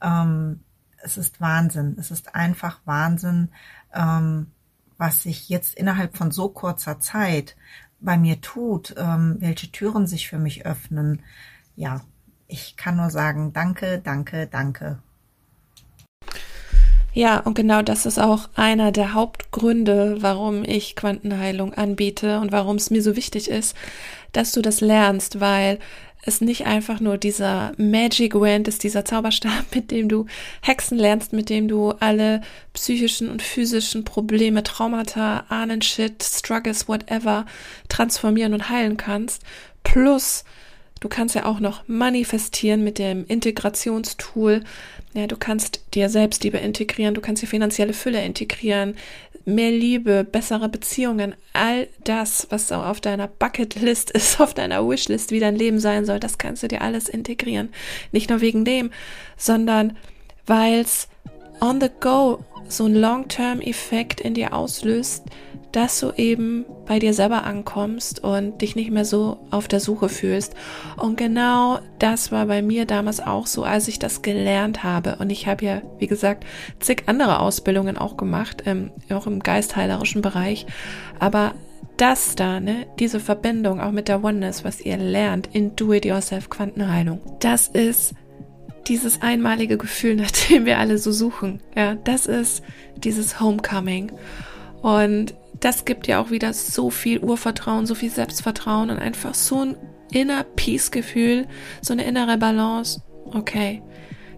Ähm, 0.00 0.60
es 0.98 1.16
ist 1.16 1.40
Wahnsinn. 1.40 1.96
Es 1.98 2.10
ist 2.10 2.34
einfach 2.34 2.80
Wahnsinn. 2.84 3.50
Ähm, 3.92 4.52
was 4.96 5.22
sich 5.22 5.48
jetzt 5.48 5.76
innerhalb 5.76 6.16
von 6.16 6.30
so 6.30 6.48
kurzer 6.48 6.98
Zeit 7.00 7.56
bei 8.00 8.18
mir 8.18 8.40
tut, 8.40 8.94
ähm, 8.98 9.36
welche 9.38 9.70
Türen 9.70 10.06
sich 10.06 10.28
für 10.28 10.38
mich 10.38 10.66
öffnen. 10.66 11.22
Ja, 11.76 12.00
ich 12.48 12.76
kann 12.76 12.96
nur 12.96 13.10
sagen, 13.10 13.52
danke, 13.52 14.00
danke, 14.02 14.48
danke. 14.50 14.98
Ja, 17.12 17.40
und 17.40 17.54
genau 17.54 17.82
das 17.82 18.06
ist 18.06 18.18
auch 18.18 18.48
einer 18.54 18.92
der 18.92 19.12
Hauptgründe, 19.14 20.18
warum 20.20 20.64
ich 20.64 20.96
Quantenheilung 20.96 21.74
anbiete 21.74 22.40
und 22.40 22.52
warum 22.52 22.76
es 22.76 22.90
mir 22.90 23.02
so 23.02 23.16
wichtig 23.16 23.50
ist, 23.50 23.76
dass 24.32 24.52
du 24.52 24.62
das 24.62 24.80
lernst, 24.80 25.40
weil 25.40 25.78
es 26.22 26.40
nicht 26.40 26.66
einfach 26.66 27.00
nur 27.00 27.16
dieser 27.16 27.72
Magic 27.76 28.34
Wand 28.34 28.68
ist, 28.68 28.82
dieser 28.82 29.04
Zauberstab, 29.04 29.64
mit 29.74 29.90
dem 29.90 30.08
du 30.08 30.26
Hexen 30.62 30.98
lernst, 30.98 31.32
mit 31.32 31.50
dem 31.50 31.68
du 31.68 31.90
alle 32.00 32.40
psychischen 32.72 33.30
und 33.30 33.42
physischen 33.42 34.04
Probleme, 34.04 34.62
Traumata, 34.62 35.44
Ahnenshit, 35.48 36.22
Struggles, 36.22 36.88
whatever 36.88 37.46
transformieren 37.88 38.54
und 38.54 38.68
heilen 38.68 38.96
kannst. 38.96 39.42
Plus, 39.82 40.44
du 41.00 41.08
kannst 41.08 41.34
ja 41.34 41.44
auch 41.44 41.60
noch 41.60 41.82
manifestieren 41.86 42.84
mit 42.84 42.98
dem 42.98 43.24
Integrationstool. 43.26 44.62
Ja, 45.14 45.26
du 45.26 45.36
kannst 45.36 45.80
dir 45.94 46.08
Selbstliebe 46.08 46.58
integrieren, 46.58 47.14
du 47.14 47.20
kannst 47.20 47.42
dir 47.42 47.46
finanzielle 47.46 47.92
Fülle 47.92 48.22
integrieren, 48.24 48.96
mehr 49.44 49.70
Liebe, 49.70 50.24
bessere 50.24 50.68
Beziehungen, 50.68 51.34
all 51.54 51.88
das, 52.04 52.46
was 52.50 52.68
so 52.68 52.74
auf 52.74 53.00
deiner 53.00 53.26
Bucketlist 53.26 54.10
ist, 54.12 54.40
auf 54.40 54.54
deiner 54.54 54.86
Wishlist, 54.88 55.30
wie 55.30 55.40
dein 55.40 55.56
Leben 55.56 55.80
sein 55.80 56.04
soll, 56.04 56.20
das 56.20 56.38
kannst 56.38 56.62
du 56.62 56.68
dir 56.68 56.82
alles 56.82 57.08
integrieren. 57.08 57.70
Nicht 58.12 58.30
nur 58.30 58.40
wegen 58.40 58.64
dem, 58.64 58.90
sondern 59.36 59.96
weil 60.46 60.80
es 60.80 61.08
on 61.60 61.80
the 61.80 61.88
go 62.00 62.44
so 62.68 62.84
ein 62.84 62.94
Long-Term-Effekt 62.94 64.20
in 64.20 64.34
dir 64.34 64.52
auslöst, 64.52 65.24
dass 65.72 66.00
du 66.00 66.12
eben 66.16 66.64
bei 66.86 66.98
dir 66.98 67.12
selber 67.12 67.44
ankommst 67.44 68.24
und 68.24 68.62
dich 68.62 68.76
nicht 68.76 68.90
mehr 68.90 69.04
so 69.04 69.38
auf 69.50 69.68
der 69.68 69.80
Suche 69.80 70.08
fühlst. 70.08 70.54
Und 70.96 71.16
genau 71.16 71.80
das 71.98 72.32
war 72.32 72.46
bei 72.46 72.62
mir 72.62 72.86
damals 72.86 73.20
auch 73.20 73.46
so, 73.46 73.64
als 73.64 73.88
ich 73.88 73.98
das 73.98 74.22
gelernt 74.22 74.82
habe. 74.82 75.16
Und 75.18 75.30
ich 75.30 75.46
habe 75.46 75.64
ja, 75.64 75.82
wie 75.98 76.06
gesagt, 76.06 76.44
zig 76.80 77.04
andere 77.06 77.40
Ausbildungen 77.40 77.98
auch 77.98 78.16
gemacht, 78.16 78.62
ähm, 78.66 78.90
auch 79.10 79.26
im 79.26 79.40
geistheilerischen 79.40 80.22
Bereich. 80.22 80.66
Aber 81.18 81.54
das 81.98 82.36
da, 82.36 82.60
ne, 82.60 82.86
diese 82.98 83.20
Verbindung 83.20 83.80
auch 83.80 83.90
mit 83.90 84.08
der 84.08 84.22
Oneness, 84.24 84.64
was 84.64 84.80
ihr 84.80 84.96
lernt 84.96 85.48
in 85.52 85.74
Do-It-Yourself 85.76 86.48
Quantenheilung, 86.48 87.20
das 87.40 87.68
ist 87.68 88.14
dieses 88.86 89.20
einmalige 89.20 89.76
Gefühl, 89.76 90.14
nach 90.16 90.30
dem 90.30 90.64
wir 90.64 90.78
alle 90.78 90.98
so 90.98 91.12
suchen. 91.12 91.60
Ja, 91.76 91.94
das 91.96 92.26
ist 92.26 92.62
dieses 92.96 93.40
Homecoming. 93.40 94.12
Und 94.80 95.34
das 95.60 95.84
gibt 95.84 96.06
ja 96.06 96.20
auch 96.20 96.30
wieder 96.30 96.52
so 96.52 96.90
viel 96.90 97.18
Urvertrauen, 97.18 97.86
so 97.86 97.94
viel 97.94 98.10
Selbstvertrauen 98.10 98.90
und 98.90 98.98
einfach 98.98 99.34
so 99.34 99.64
ein 99.64 99.76
inner 100.12 100.44
Peace-Gefühl, 100.44 101.46
so 101.82 101.92
eine 101.92 102.04
innere 102.04 102.38
Balance. 102.38 103.02
Okay, 103.24 103.82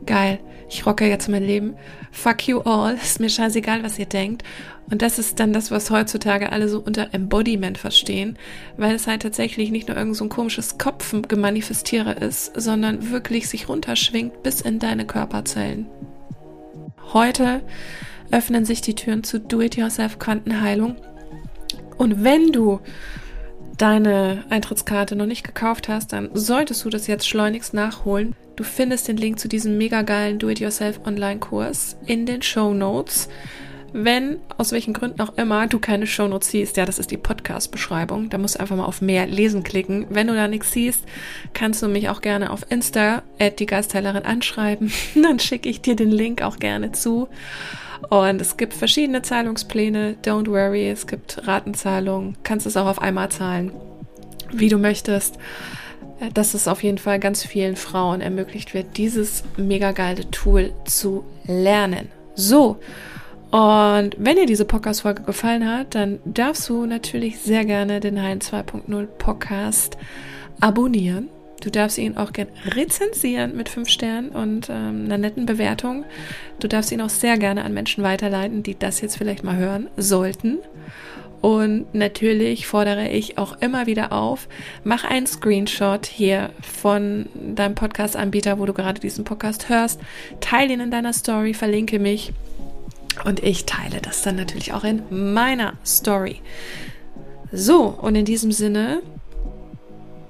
geil, 0.07 0.41
ich 0.69 0.87
rocke 0.87 1.07
jetzt 1.07 1.29
mein 1.29 1.45
Leben. 1.45 1.75
Fuck 2.11 2.49
you 2.49 2.61
all, 2.61 2.95
ist 2.95 3.21
mir 3.21 3.31
scheißegal, 3.31 3.83
was 3.83 3.99
ihr 3.99 4.07
denkt. 4.07 4.43
Und 4.91 5.03
das 5.03 5.21
ist 5.21 5.39
dann 5.39 5.53
das, 5.53 5.71
was 5.71 5.91
heutzutage 5.91 6.51
alle 6.51 6.69
so 6.69 6.81
unter 6.81 7.15
Embodiment 7.15 7.79
verstehen, 7.79 8.37
weil 8.77 8.95
es 8.95 9.07
halt 9.07 9.23
tatsächlich 9.23 9.71
nicht 9.71 9.87
nur 9.87 9.97
irgend 9.97 10.17
so 10.17 10.25
ein 10.25 10.31
komisches 10.31 10.79
Kopfgemanifestiere 10.79 12.13
ist, 12.15 12.53
sondern 12.61 13.11
wirklich 13.11 13.49
sich 13.49 13.69
runterschwingt 13.69 14.43
bis 14.43 14.61
in 14.61 14.81
deine 14.81 15.07
Körperzellen. 15.07 15.87
Heute 17.13 17.63
öffnen 18.33 18.65
sich 18.65 18.81
die 18.81 18.95
Türen 18.95 19.23
zu 19.23 19.39
Do-It-Yourself 19.39 20.19
Quantenheilung 20.19 20.97
und 22.01 22.25
wenn 22.25 22.51
du 22.51 22.81
deine 23.77 24.47
Eintrittskarte 24.49 25.17
noch 25.17 25.27
nicht 25.27 25.45
gekauft 25.45 25.87
hast, 25.91 26.15
dann 26.15 26.31
solltest 26.33 26.83
du 26.83 26.89
das 26.89 27.07
jetzt 27.07 27.29
schleunigst 27.29 27.75
nachholen. 27.75 28.35
Du 28.57 28.65
findest 28.65 29.07
den 29.07 29.19
Link 29.19 29.39
zu 29.39 29.49
diesem 29.49 29.77
mega 29.77 30.01
geilen 30.01 30.39
Do-It-Yourself 30.39 31.01
Online-Kurs 31.05 31.99
in 32.07 32.25
den 32.25 32.41
Show 32.41 32.73
Notes. 32.73 33.29
Wenn, 33.93 34.39
aus 34.57 34.71
welchen 34.71 34.95
Gründen 34.95 35.21
auch 35.21 35.37
immer, 35.37 35.67
du 35.67 35.81
keine 35.81 36.07
Show 36.07 36.29
Notes 36.29 36.51
siehst, 36.51 36.77
ja, 36.77 36.85
das 36.87 37.01
ist 37.01 37.11
die 37.11 37.17
Podcast-Beschreibung. 37.17 38.31
Da 38.31 38.39
musst 38.39 38.55
du 38.55 38.61
einfach 38.61 38.77
mal 38.77 38.85
auf 38.85 39.01
mehr 39.03 39.27
lesen 39.27 39.65
klicken. 39.65 40.07
Wenn 40.11 40.29
du 40.29 40.35
da 40.35 40.47
nichts 40.47 40.73
siehst, 40.73 41.05
kannst 41.55 41.83
du 41.83 41.89
mich 41.89 42.09
auch 42.09 42.21
gerne 42.21 42.51
auf 42.51 42.71
Insta, 42.71 43.23
die 43.59 43.67
Geistheilerin, 43.67 44.25
anschreiben. 44.25 44.93
Dann 45.15 45.41
schicke 45.41 45.69
ich 45.69 45.81
dir 45.81 45.97
den 45.97 46.11
Link 46.11 46.43
auch 46.43 46.59
gerne 46.59 46.93
zu. 46.93 47.29
Und 48.09 48.41
es 48.41 48.57
gibt 48.57 48.75
verschiedene 48.75 49.23
Zahlungspläne. 49.23 50.17
Don't 50.25 50.49
worry, 50.49 50.89
es 50.89 51.07
gibt 51.07 51.47
Ratenzahlungen. 51.47 52.37
Kannst 52.45 52.67
es 52.67 52.77
auch 52.77 52.87
auf 52.87 53.03
einmal 53.03 53.31
zahlen, 53.31 53.73
wie 54.53 54.69
du 54.69 54.79
möchtest. 54.79 55.37
dass 56.35 56.55
es 56.55 56.69
auf 56.69 56.83
jeden 56.83 56.99
Fall 56.99 57.19
ganz 57.19 57.45
vielen 57.45 57.77
Frauen 57.77 58.21
ermöglicht 58.21 58.75
wird, 58.75 58.99
dieses 58.99 59.43
mega 59.57 59.93
geile 59.93 60.31
Tool 60.31 60.73
zu 60.85 61.25
lernen. 61.47 62.09
So. 62.35 62.79
Und 63.51 64.15
wenn 64.17 64.37
dir 64.37 64.47
diese 64.47 64.65
Podcast-Folge 64.65 65.23
gefallen 65.23 65.69
hat, 65.69 65.97
dann 65.97 66.21
darfst 66.25 66.69
du 66.69 66.87
natürlich 66.87 67.41
sehr 67.41 67.65
gerne 67.65 67.99
den 67.99 68.23
Heilen 68.23 68.41
2.0 68.41 69.07
Podcast 69.07 69.99
abonnieren. 70.61 71.29
Du 71.61 71.69
darfst 71.69 71.99
ihn 71.99 72.17
auch 72.17 72.33
gerne 72.33 72.51
rezensieren 72.65 73.57
mit 73.57 73.69
fünf 73.69 73.89
Sternen 73.89 74.31
und 74.31 74.71
ähm, 74.71 75.05
einer 75.05 75.19
netten 75.19 75.47
Bewertung. 75.47 76.05
Du 76.59 76.69
darfst 76.69 76.93
ihn 76.93 77.01
auch 77.01 77.11
sehr 77.11 77.37
gerne 77.39 77.65
an 77.65 77.75
Menschen 77.75 78.05
weiterleiten, 78.05 78.63
die 78.63 78.79
das 78.79 79.01
jetzt 79.01 79.19
vielleicht 79.19 79.45
mal 79.45 79.57
hören 79.57 79.89
sollten. 79.97 80.59
Und 81.43 81.95
natürlich 81.95 82.67
fordere 82.67 83.09
ich 83.09 83.37
auch 83.39 83.61
immer 83.61 83.87
wieder 83.87 84.13
auf, 84.13 84.47
mach 84.85 85.05
einen 85.05 85.27
Screenshot 85.27 86.07
hier 86.07 86.51
von 86.61 87.27
deinem 87.35 87.75
Podcast-Anbieter, 87.75 88.59
wo 88.59 88.67
du 88.67 88.75
gerade 88.75 89.01
diesen 89.01 89.25
Podcast 89.25 89.71
hörst, 89.71 90.01
teile 90.41 90.75
ihn 90.75 90.81
in 90.81 90.91
deiner 90.91 91.15
Story, 91.15 91.55
verlinke 91.55 91.99
mich 91.99 92.33
und 93.25 93.43
ich 93.43 93.67
teile 93.67 94.01
das 94.01 94.23
dann 94.23 94.37
natürlich 94.37 94.73
auch 94.73 94.85
in 94.85 95.33
meiner 95.33 95.75
Story. 95.85 96.41
So, 97.53 97.87
und 97.87 98.15
in 98.15 98.25
diesem 98.25 98.53
Sinne, 98.53 99.03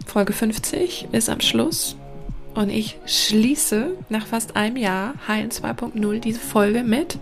Folge 0.07 0.33
50 0.33 1.09
ist 1.13 1.29
am 1.29 1.41
Schluss. 1.41 1.97
Und 2.55 2.69
ich 2.71 2.99
schließe 3.07 3.97
nach 4.09 4.27
fast 4.27 4.57
einem 4.57 4.77
Jahr 4.77 5.15
Heilen 5.29 5.51
2.0 5.51 6.19
diese 6.19 6.41
Folge 6.41 6.83
mit 6.83 7.19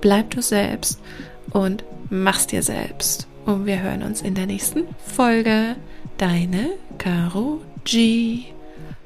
Bleib 0.00 0.30
du 0.30 0.42
selbst 0.42 1.00
und 1.50 1.84
mach's 2.10 2.46
dir 2.46 2.62
selbst. 2.62 3.28
Und 3.44 3.66
wir 3.66 3.80
hören 3.80 4.02
uns 4.02 4.22
in 4.22 4.34
der 4.34 4.46
nächsten 4.46 4.84
Folge. 5.04 5.76
Deine 6.18 6.70
Caro 6.98 7.60
G. 7.84 8.44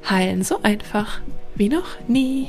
Heilen 0.08 0.42
so 0.42 0.62
einfach 0.62 1.20
wie 1.54 1.68
noch 1.68 1.98
nie. 2.08 2.48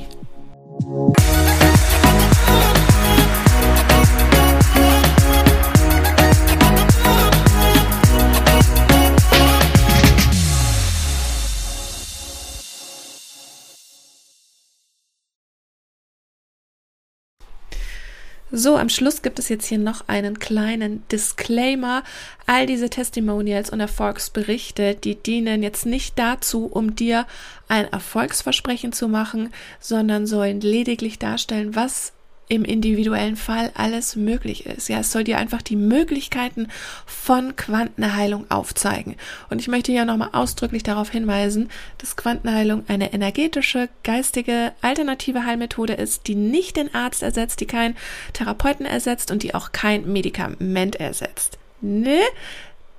So, 18.54 18.76
am 18.76 18.90
Schluss 18.90 19.22
gibt 19.22 19.38
es 19.38 19.48
jetzt 19.48 19.64
hier 19.64 19.78
noch 19.78 20.08
einen 20.08 20.38
kleinen 20.38 21.08
Disclaimer. 21.08 22.02
All 22.44 22.66
diese 22.66 22.90
Testimonials 22.90 23.70
und 23.70 23.80
Erfolgsberichte, 23.80 24.94
die 24.94 25.14
dienen 25.14 25.62
jetzt 25.62 25.86
nicht 25.86 26.18
dazu, 26.18 26.66
um 26.66 26.94
dir 26.94 27.26
ein 27.68 27.90
Erfolgsversprechen 27.90 28.92
zu 28.92 29.08
machen, 29.08 29.54
sondern 29.80 30.26
sollen 30.26 30.60
lediglich 30.60 31.18
darstellen, 31.18 31.74
was 31.74 32.12
im 32.52 32.66
individuellen 32.66 33.36
Fall 33.36 33.70
alles 33.72 34.14
möglich 34.14 34.66
ist. 34.66 34.90
Ja, 34.90 34.98
es 34.98 35.10
soll 35.10 35.24
dir 35.24 35.38
einfach 35.38 35.62
die 35.62 35.74
Möglichkeiten 35.74 36.68
von 37.06 37.56
Quantenheilung 37.56 38.44
aufzeigen. 38.50 39.16
Und 39.48 39.58
ich 39.58 39.68
möchte 39.68 39.90
ja 39.90 40.04
nochmal 40.04 40.28
ausdrücklich 40.32 40.82
darauf 40.82 41.08
hinweisen, 41.08 41.70
dass 41.96 42.14
Quantenheilung 42.14 42.84
eine 42.88 43.14
energetische, 43.14 43.88
geistige, 44.02 44.72
alternative 44.82 45.46
Heilmethode 45.46 45.94
ist, 45.94 46.26
die 46.26 46.34
nicht 46.34 46.76
den 46.76 46.94
Arzt 46.94 47.22
ersetzt, 47.22 47.60
die 47.60 47.66
keinen 47.66 47.96
Therapeuten 48.34 48.84
ersetzt 48.84 49.30
und 49.30 49.42
die 49.42 49.54
auch 49.54 49.72
kein 49.72 50.12
Medikament 50.12 50.96
ersetzt. 50.96 51.56
Ne? 51.80 52.20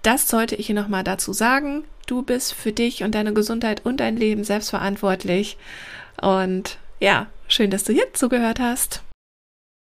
Das 0.01 0.29
sollte 0.29 0.55
ich 0.55 0.65
hier 0.65 0.75
nochmal 0.75 1.03
dazu 1.03 1.31
sagen. 1.31 1.83
Du 2.07 2.23
bist 2.23 2.55
für 2.55 2.71
dich 2.71 3.03
und 3.03 3.13
deine 3.13 3.33
Gesundheit 3.33 3.85
und 3.85 3.99
dein 3.99 4.17
Leben 4.17 4.43
selbst 4.43 4.71
verantwortlich. 4.71 5.57
Und 6.19 6.79
ja, 6.99 7.27
schön, 7.47 7.69
dass 7.69 7.83
du 7.83 7.93
jetzt 7.93 8.17
zugehört 8.17 8.59
hast. 8.59 9.03